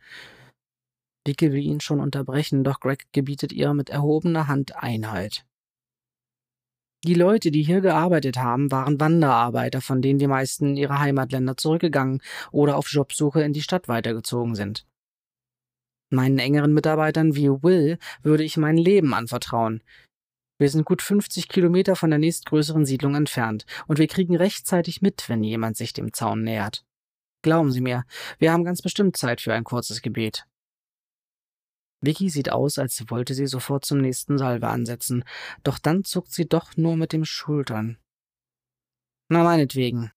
Vicky 1.26 1.52
will 1.52 1.62
ihn 1.62 1.82
schon 1.82 2.00
unterbrechen, 2.00 2.64
doch 2.64 2.80
Greg 2.80 3.06
gebietet 3.12 3.52
ihr 3.52 3.74
mit 3.74 3.90
erhobener 3.90 4.48
Hand 4.48 4.76
Einhalt. 4.78 5.46
Die 7.04 7.14
Leute, 7.14 7.52
die 7.52 7.64
hier 7.64 7.82
gearbeitet 7.82 8.38
haben, 8.38 8.72
waren 8.72 9.00
Wanderarbeiter, 9.00 9.82
von 9.82 10.02
denen 10.02 10.20
die 10.20 10.28
meisten 10.28 10.70
in 10.70 10.78
ihre 10.78 11.00
Heimatländer 11.00 11.56
zurückgegangen 11.56 12.22
oder 12.52 12.76
auf 12.76 12.90
Jobsuche 12.90 13.44
in 13.44 13.54
die 13.54 13.62
Stadt 13.62 13.88
weitergezogen 13.88 14.56
sind. 14.56 14.86
Meinen 16.10 16.40
engeren 16.40 16.74
Mitarbeitern 16.74 17.36
wie 17.36 17.50
Will 17.50 18.00
würde 18.24 18.44
ich 18.44 18.58
mein 18.58 18.78
Leben 18.78 19.14
anvertrauen. 19.14 19.84
Wir 20.60 20.70
sind 20.70 20.86
gut 20.86 21.02
50 21.02 21.50
Kilometer 21.50 21.96
von 21.96 22.10
der 22.10 22.20
nächstgrößeren 22.20 22.86
Siedlung 22.86 23.16
entfernt 23.16 23.66
und 23.88 24.00
wir 24.00 24.08
kriegen 24.08 24.36
rechtzeitig 24.36 25.02
mit, 25.02 25.30
wenn 25.30 25.44
jemand 25.44 25.78
sich 25.78 25.94
dem 25.94 26.14
Zaun 26.14 26.44
nähert. 26.44 26.84
Glauben 27.44 27.72
Sie 27.72 27.82
mir, 27.82 28.04
wir 28.40 28.52
haben 28.52 28.64
ganz 28.64 28.82
bestimmt 28.82 29.18
Zeit 29.18 29.42
für 29.42 29.54
ein 29.54 29.64
kurzes 29.64 30.02
Gebet. 30.02 30.48
Vicky 32.02 32.30
sieht 32.30 32.52
aus, 32.52 32.78
als 32.78 33.10
wollte 33.10 33.34
sie 33.34 33.48
sofort 33.48 33.86
zum 33.86 34.00
nächsten 34.00 34.38
Salve 34.38 34.68
ansetzen, 34.68 35.24
doch 35.64 35.80
dann 35.80 36.04
zuckt 36.04 36.32
sie 36.32 36.48
doch 36.48 36.78
nur 36.78 36.96
mit 36.96 37.12
den 37.12 37.26
Schultern. 37.26 37.98
Na 39.30 39.44
meinetwegen. 39.44 40.12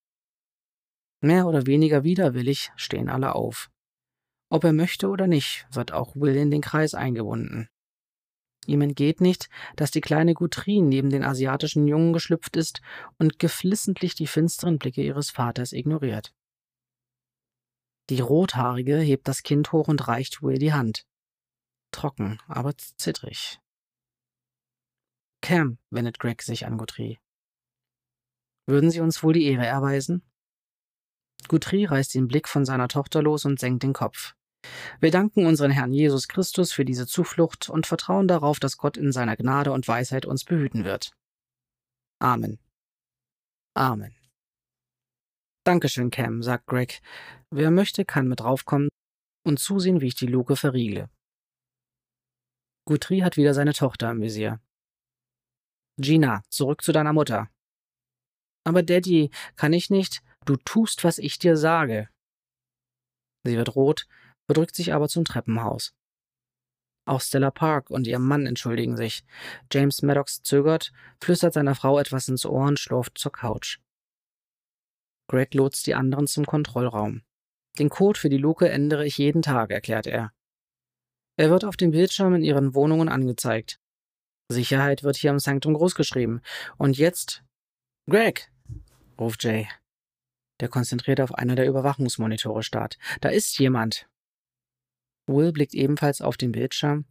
Mehr 1.22 1.46
oder 1.46 1.66
weniger 1.66 2.04
widerwillig 2.04 2.70
stehen 2.76 3.08
alle 3.08 3.34
auf. 3.34 3.70
Ob 4.50 4.64
er 4.64 4.72
möchte 4.72 5.08
oder 5.08 5.26
nicht, 5.26 5.66
wird 5.70 5.92
auch 5.92 6.16
Will 6.16 6.36
in 6.36 6.50
den 6.50 6.60
Kreis 6.60 6.94
eingebunden. 6.94 7.68
Ihm 8.66 8.82
entgeht 8.82 9.20
nicht, 9.20 9.48
dass 9.76 9.90
die 9.90 10.00
kleine 10.00 10.34
Guthrie 10.34 10.82
neben 10.82 11.10
den 11.10 11.24
asiatischen 11.24 11.88
Jungen 11.88 12.12
geschlüpft 12.12 12.56
ist 12.56 12.80
und 13.18 13.38
geflissentlich 13.38 14.14
die 14.14 14.26
finsteren 14.26 14.78
Blicke 14.78 15.02
ihres 15.02 15.30
Vaters 15.30 15.72
ignoriert. 15.72 16.34
Die 18.10 18.20
Rothaarige 18.20 18.98
hebt 18.98 19.28
das 19.28 19.42
Kind 19.42 19.72
hoch 19.72 19.88
und 19.88 20.08
reicht 20.08 20.42
Will 20.42 20.58
die 20.58 20.72
Hand. 20.72 21.06
Trocken, 21.92 22.38
aber 22.48 22.76
zittrig. 22.76 23.58
Cam, 25.42 25.78
wendet 25.90 26.18
Greg 26.18 26.42
sich 26.42 26.66
an 26.66 26.76
Guthrie. 26.76 27.18
Würden 28.66 28.90
Sie 28.90 29.00
uns 29.00 29.22
wohl 29.22 29.32
die 29.32 29.46
Ehre 29.46 29.66
erweisen? 29.66 30.22
Guthrie 31.48 31.86
reißt 31.86 32.14
den 32.14 32.28
Blick 32.28 32.48
von 32.48 32.64
seiner 32.64 32.88
Tochter 32.88 33.22
los 33.22 33.44
und 33.44 33.58
senkt 33.58 33.82
den 33.82 33.92
Kopf. 33.92 34.34
Wir 35.00 35.10
danken 35.10 35.46
unseren 35.46 35.70
Herrn 35.70 35.92
Jesus 35.92 36.28
Christus 36.28 36.72
für 36.72 36.84
diese 36.84 37.06
Zuflucht 37.06 37.68
und 37.68 37.86
vertrauen 37.86 38.28
darauf, 38.28 38.60
dass 38.60 38.76
Gott 38.76 38.96
in 38.96 39.12
seiner 39.12 39.36
Gnade 39.36 39.72
und 39.72 39.88
Weisheit 39.88 40.26
uns 40.26 40.44
behüten 40.44 40.84
wird. 40.84 41.12
Amen. 42.20 42.58
Amen. 43.74 44.14
Dankeschön, 45.64 46.10
Cam, 46.10 46.42
sagt 46.42 46.66
Greg. 46.66 47.00
Wer 47.50 47.70
möchte, 47.70 48.04
kann 48.04 48.28
mit 48.28 48.40
draufkommen 48.40 48.88
und 49.46 49.58
zusehen, 49.58 50.00
wie 50.00 50.08
ich 50.08 50.14
die 50.14 50.26
Luke 50.26 50.56
verriegle. 50.56 51.08
Guthrie 52.86 53.22
hat 53.22 53.36
wieder 53.36 53.54
seine 53.54 53.72
Tochter 53.72 54.10
im 54.10 54.20
Visier. 54.20 54.60
Gina, 55.98 56.42
zurück 56.48 56.82
zu 56.82 56.92
deiner 56.92 57.12
Mutter. 57.12 57.50
Aber 58.64 58.82
Daddy, 58.82 59.30
kann 59.56 59.72
ich 59.72 59.90
nicht? 59.90 60.22
Du 60.44 60.56
tust, 60.56 61.04
was 61.04 61.18
ich 61.18 61.38
dir 61.38 61.56
sage. 61.56 62.08
Sie 63.44 63.56
wird 63.56 63.74
rot, 63.74 64.06
bedrückt 64.50 64.74
sich 64.74 64.92
aber 64.92 65.08
zum 65.08 65.24
Treppenhaus. 65.24 65.94
Auch 67.04 67.20
Stella 67.20 67.52
Park 67.52 67.88
und 67.88 68.08
ihr 68.08 68.18
Mann 68.18 68.46
entschuldigen 68.46 68.96
sich. 68.96 69.22
James 69.70 70.02
Maddox 70.02 70.42
zögert, 70.42 70.90
flüstert 71.20 71.54
seiner 71.54 71.76
Frau 71.76 72.00
etwas 72.00 72.26
ins 72.26 72.44
Ohr 72.44 72.66
und 72.66 72.80
schlurft 72.80 73.16
zur 73.16 73.30
Couch. 73.30 73.78
Greg 75.28 75.54
lotst 75.54 75.86
die 75.86 75.94
anderen 75.94 76.26
zum 76.26 76.46
Kontrollraum. 76.46 77.22
Den 77.78 77.90
Code 77.90 78.18
für 78.18 78.28
die 78.28 78.38
Luke 78.38 78.68
ändere 78.68 79.06
ich 79.06 79.18
jeden 79.18 79.42
Tag, 79.42 79.70
erklärt 79.70 80.08
er. 80.08 80.32
Er 81.36 81.48
wird 81.50 81.64
auf 81.64 81.76
dem 81.76 81.92
Bildschirm 81.92 82.34
in 82.34 82.42
ihren 82.42 82.74
Wohnungen 82.74 83.08
angezeigt. 83.08 83.78
Sicherheit 84.48 85.04
wird 85.04 85.16
hier 85.16 85.30
im 85.30 85.38
Sanktum 85.38 85.74
großgeschrieben. 85.74 86.40
Und 86.76 86.98
jetzt. 86.98 87.44
Greg! 88.08 88.50
ruft 89.16 89.44
Jay. 89.44 89.68
Der 90.58 90.68
konzentriert 90.68 91.20
auf 91.20 91.32
einer 91.34 91.54
der 91.54 91.68
Überwachungsmonitore 91.68 92.64
starrt. 92.64 92.98
Da 93.20 93.28
ist 93.28 93.56
jemand. 93.60 94.09
Will 95.30 95.52
blickt 95.52 95.74
ebenfalls 95.74 96.20
auf 96.20 96.36
den 96.36 96.52
Bildschirm. 96.52 97.06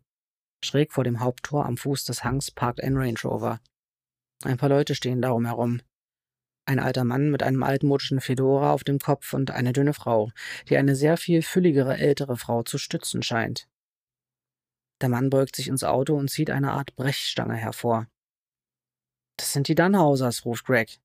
Schräg 0.63 0.91
vor 0.91 1.03
dem 1.03 1.21
Haupttor 1.21 1.65
am 1.65 1.77
Fuß 1.77 2.03
des 2.05 2.23
Hangs 2.23 2.51
parkt 2.51 2.83
ein 2.83 2.97
Range 2.97 3.19
Rover. 3.23 3.61
Ein 4.43 4.57
paar 4.57 4.69
Leute 4.69 4.95
stehen 4.95 5.21
darum 5.21 5.45
herum. 5.45 5.81
Ein 6.65 6.79
alter 6.79 7.03
Mann 7.03 7.31
mit 7.31 7.41
einem 7.41 7.63
altmodischen 7.63 8.21
Fedora 8.21 8.73
auf 8.73 8.83
dem 8.83 8.99
Kopf 8.99 9.33
und 9.33 9.51
eine 9.51 9.73
dünne 9.73 9.93
Frau, 9.93 10.31
die 10.67 10.77
eine 10.77 10.95
sehr 10.95 11.17
viel 11.17 11.41
fülligere 11.41 11.97
ältere 11.97 12.37
Frau 12.37 12.63
zu 12.63 12.77
stützen 12.77 13.23
scheint. 13.23 13.67
Der 15.01 15.09
Mann 15.09 15.29
beugt 15.29 15.55
sich 15.55 15.67
ins 15.67 15.83
Auto 15.83 16.15
und 16.15 16.29
zieht 16.29 16.51
eine 16.51 16.73
Art 16.73 16.95
Brechstange 16.95 17.55
hervor. 17.55 18.07
Das 19.37 19.53
sind 19.53 19.67
die 19.67 19.75
Dunhausers, 19.75 20.45
ruft 20.45 20.65
Greg. 20.65 20.99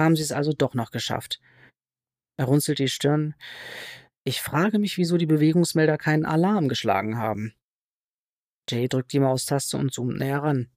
Haben 0.00 0.16
sie 0.16 0.22
es 0.22 0.32
also 0.32 0.52
doch 0.52 0.74
noch 0.74 0.92
geschafft. 0.92 1.40
Er 2.38 2.46
runzelt 2.46 2.78
die 2.78 2.88
Stirn. 2.88 3.34
Ich 4.24 4.40
frage 4.40 4.78
mich, 4.78 4.98
wieso 4.98 5.16
die 5.16 5.26
Bewegungsmelder 5.26 5.98
keinen 5.98 6.24
Alarm 6.24 6.68
geschlagen 6.68 7.18
haben. 7.18 7.54
Jay 8.68 8.88
drückt 8.88 9.12
die 9.12 9.20
Maustaste 9.20 9.76
und 9.76 9.92
zoomt 9.92 10.18
näher 10.18 10.42
ran. 10.42 10.70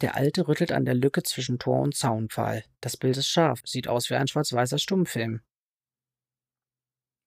Der 0.00 0.14
Alte 0.14 0.46
rüttelt 0.46 0.72
an 0.72 0.84
der 0.84 0.94
Lücke 0.94 1.22
zwischen 1.22 1.58
Tor 1.58 1.80
und 1.80 1.94
Zaunpfahl. 1.94 2.64
Das 2.80 2.96
Bild 2.96 3.16
ist 3.16 3.28
scharf, 3.28 3.60
sieht 3.64 3.88
aus 3.88 4.08
wie 4.08 4.14
ein 4.14 4.28
schwarz-weißer 4.28 4.78
Stummfilm. 4.78 5.42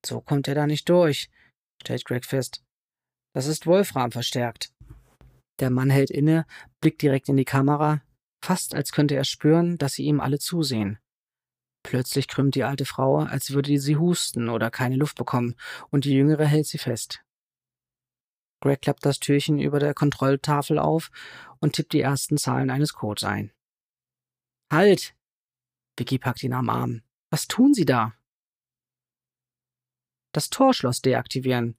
So 0.04 0.22
kommt 0.22 0.48
er 0.48 0.56
da 0.56 0.66
nicht 0.66 0.90
durch, 0.90 1.30
stellt 1.82 2.06
Greg 2.06 2.26
fest. 2.26 2.64
Das 3.34 3.46
ist 3.46 3.68
Wolfram 3.68 4.12
verstärkt. 4.12 4.74
Der 5.60 5.70
Mann 5.70 5.90
hält 5.92 6.10
inne, 6.10 6.48
blickt 6.80 7.02
direkt 7.02 7.30
in 7.30 7.38
die 7.38 7.46
Kamera, 7.46 8.02
fast 8.44 8.74
als 8.74 8.92
könnte 8.92 9.16
er 9.16 9.26
spüren, 9.26 9.78
dass 9.78 9.94
sie 9.94 10.06
ihm 10.06 10.20
alle 10.20 10.40
zusehen. 10.40 10.98
Plötzlich 11.84 12.28
krümmt 12.28 12.56
die 12.56 12.64
alte 12.64 12.86
Frau, 12.86 13.20
als 13.20 13.52
würde 13.52 13.78
sie 13.80 13.98
husten 13.98 14.50
oder 14.50 14.70
keine 14.70 14.96
Luft 14.96 15.18
bekommen, 15.18 15.56
und 15.90 16.06
die 16.06 16.14
jüngere 16.14 16.46
hält 16.46 16.68
sie 16.68 16.78
fest. 16.78 17.24
Greg 18.62 18.82
klappt 18.82 19.06
das 19.06 19.20
Türchen 19.20 19.60
über 19.60 19.80
der 19.80 19.94
Kontrolltafel 19.94 20.78
auf 20.78 21.10
und 21.60 21.74
tippt 21.74 21.94
die 21.94 22.02
ersten 22.02 22.38
Zahlen 22.38 22.70
eines 22.70 22.94
Codes 22.94 23.24
ein. 23.24 23.52
Halt! 24.72 25.16
Vicky 25.98 26.20
packt 26.20 26.44
ihn 26.44 26.54
am 26.54 26.70
Arm. 26.70 27.02
Was 27.32 27.48
tun 27.48 27.74
Sie 27.74 27.86
da? 27.86 28.14
Das 30.32 30.50
Torschloss 30.50 31.02
deaktivieren, 31.02 31.78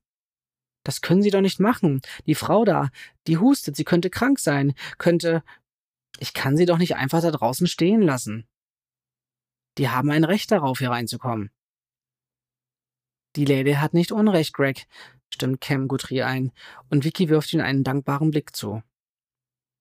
das 0.85 1.01
können 1.01 1.23
Sie 1.23 1.31
doch 1.31 1.41
nicht 1.41 1.61
machen. 1.61 2.01
Die 2.27 2.35
Frau 2.35 2.65
da, 2.65 2.91
die 3.27 3.39
hustet, 3.39 3.77
sie 3.77 3.85
könnte 3.85 4.11
krank 4.11 4.39
sein, 4.39 4.75
könnte. 4.99 5.43
Ich 6.19 6.35
kann 6.35 6.57
sie 6.57 6.67
doch 6.67 6.79
nicht 6.79 6.97
einfach 6.97 7.23
da 7.23 7.31
draußen 7.31 7.67
stehen 7.67 8.03
lassen. 8.03 8.47
Die 9.79 9.89
haben 9.89 10.11
ein 10.11 10.25
Recht 10.25 10.51
darauf, 10.51 10.79
hier 10.79 10.91
reinzukommen. 10.91 11.51
Die 13.37 13.45
Lady 13.45 13.75
hat 13.75 13.95
nicht 13.95 14.13
Unrecht, 14.13 14.53
Greg, 14.53 14.87
stimmt 15.33 15.61
Cam 15.61 15.89
Guthrie 15.89 16.23
ein, 16.23 16.53
und 16.91 17.05
Vicky 17.05 17.29
wirft 17.29 17.53
ihm 17.53 17.61
einen 17.61 17.85
dankbaren 17.85 18.31
Blick 18.31 18.55
zu. 18.55 18.83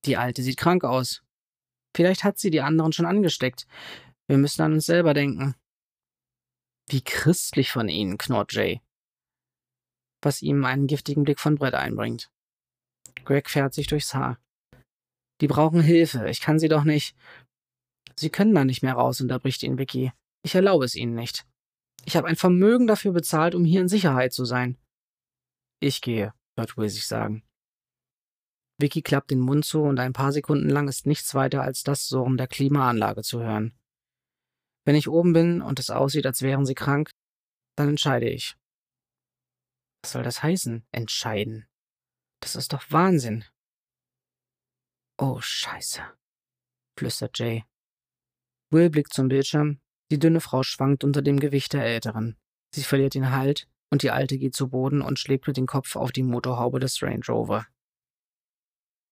Die 0.06 0.18
Alte 0.18 0.42
sieht 0.42 0.58
krank 0.58 0.84
aus. 0.84 1.22
Vielleicht 1.96 2.24
hat 2.24 2.40
sie 2.40 2.50
die 2.50 2.62
anderen 2.62 2.94
schon 2.94 3.06
angesteckt. 3.06 3.68
Wir 4.28 4.38
müssen 4.38 4.62
an 4.62 4.74
uns 4.74 4.86
selber 4.86 5.14
denken. 5.14 5.56
Wie 6.88 7.04
christlich 7.04 7.72
von 7.72 7.90
Ihnen, 7.90 8.18
knurrt 8.18 8.54
Jay 8.54 8.82
was 10.22 10.42
ihm 10.42 10.64
einen 10.66 10.88
giftigen 10.88 11.24
Blick 11.24 11.40
von 11.40 11.56
Brett 11.56 11.74
einbringt. 11.74 12.32
Greg 13.26 13.50
fährt 13.50 13.74
sich 13.74 13.88
durchs 13.88 14.14
Haar. 14.14 14.38
Die 15.42 15.48
brauchen 15.48 15.82
Hilfe, 15.82 16.30
ich 16.30 16.42
kann 16.42 16.60
sie 16.60 16.70
doch 16.70 16.84
nicht. 16.84 17.16
Sie 18.16 18.30
können 18.30 18.54
da 18.54 18.66
nicht 18.66 18.84
mehr 18.84 18.94
raus, 18.94 19.22
unterbricht 19.22 19.64
ihn 19.64 19.78
Vicky. 19.78 20.12
Ich 20.44 20.56
erlaube 20.56 20.86
es 20.86 20.96
ihnen 20.96 21.16
nicht. 21.16 21.46
Ich 22.06 22.16
habe 22.16 22.28
ein 22.28 22.36
Vermögen 22.36 22.88
dafür 22.88 23.12
bezahlt, 23.12 23.56
um 23.56 23.64
hier 23.64 23.82
in 23.82 23.88
Sicherheit 23.88 24.34
zu 24.34 24.46
sein. 24.46 24.78
Ich 25.80 26.02
gehe, 26.02 26.34
hört 26.56 26.78
Will 26.78 26.90
sich 26.90 27.08
sagen. 27.08 27.44
Vicky 28.80 29.02
klappt 29.02 29.32
den 29.32 29.40
Mund 29.40 29.66
zu 29.66 29.84
und 29.84 30.00
ein 30.00 30.14
paar 30.14 30.32
Sekunden 30.32 30.70
lang 30.70 30.88
ist 30.88 31.06
nichts 31.06 31.36
weiter 31.36 31.62
als 31.62 31.84
das 31.84 32.08
Surren 32.08 32.38
der 32.38 32.48
Klimaanlage 32.48 33.22
zu 33.22 33.42
hören. 33.42 33.78
Wenn 34.86 34.96
ich 34.96 35.08
oben 35.08 35.34
bin 35.34 35.62
und 35.62 35.80
es 35.80 35.92
aussieht, 35.92 36.26
als 36.26 36.42
wären 36.42 36.66
sie 36.66 36.74
krank, 36.74 37.12
dann 37.76 37.90
entscheide 37.90 38.28
ich. 38.28 38.56
Was 40.04 40.14
soll 40.14 40.24
das 40.24 40.42
heißen? 40.42 40.86
Entscheiden. 40.92 41.68
Das 42.40 42.56
ist 42.56 42.74
doch 42.74 42.84
Wahnsinn. 42.90 43.46
Oh, 45.20 45.40
Scheiße, 45.40 46.02
flüstert 46.98 47.38
Jay. 47.38 47.64
Will 48.72 48.90
blickt 48.90 49.14
zum 49.14 49.28
Bildschirm. 49.28 49.80
Die 50.12 50.20
dünne 50.20 50.40
Frau 50.40 50.64
schwankt 50.64 51.04
unter 51.04 51.22
dem 51.22 51.40
Gewicht 51.40 51.74
der 51.74 51.86
Älteren. 51.86 52.38
Sie 52.74 52.84
verliert 52.84 53.14
den 53.14 53.32
Halt 53.32 53.68
und 53.90 54.02
die 54.02 54.12
Alte 54.12 54.38
geht 54.38 54.56
zu 54.56 54.70
Boden 54.70 55.02
und 55.02 55.20
schlägt 55.20 55.46
mit 55.48 55.58
dem 55.58 55.68
Kopf 55.68 55.98
auf 55.98 56.14
die 56.14 56.24
Motorhaube 56.24 56.80
des 56.80 57.04
Range 57.04 57.26
Rover. 57.28 57.68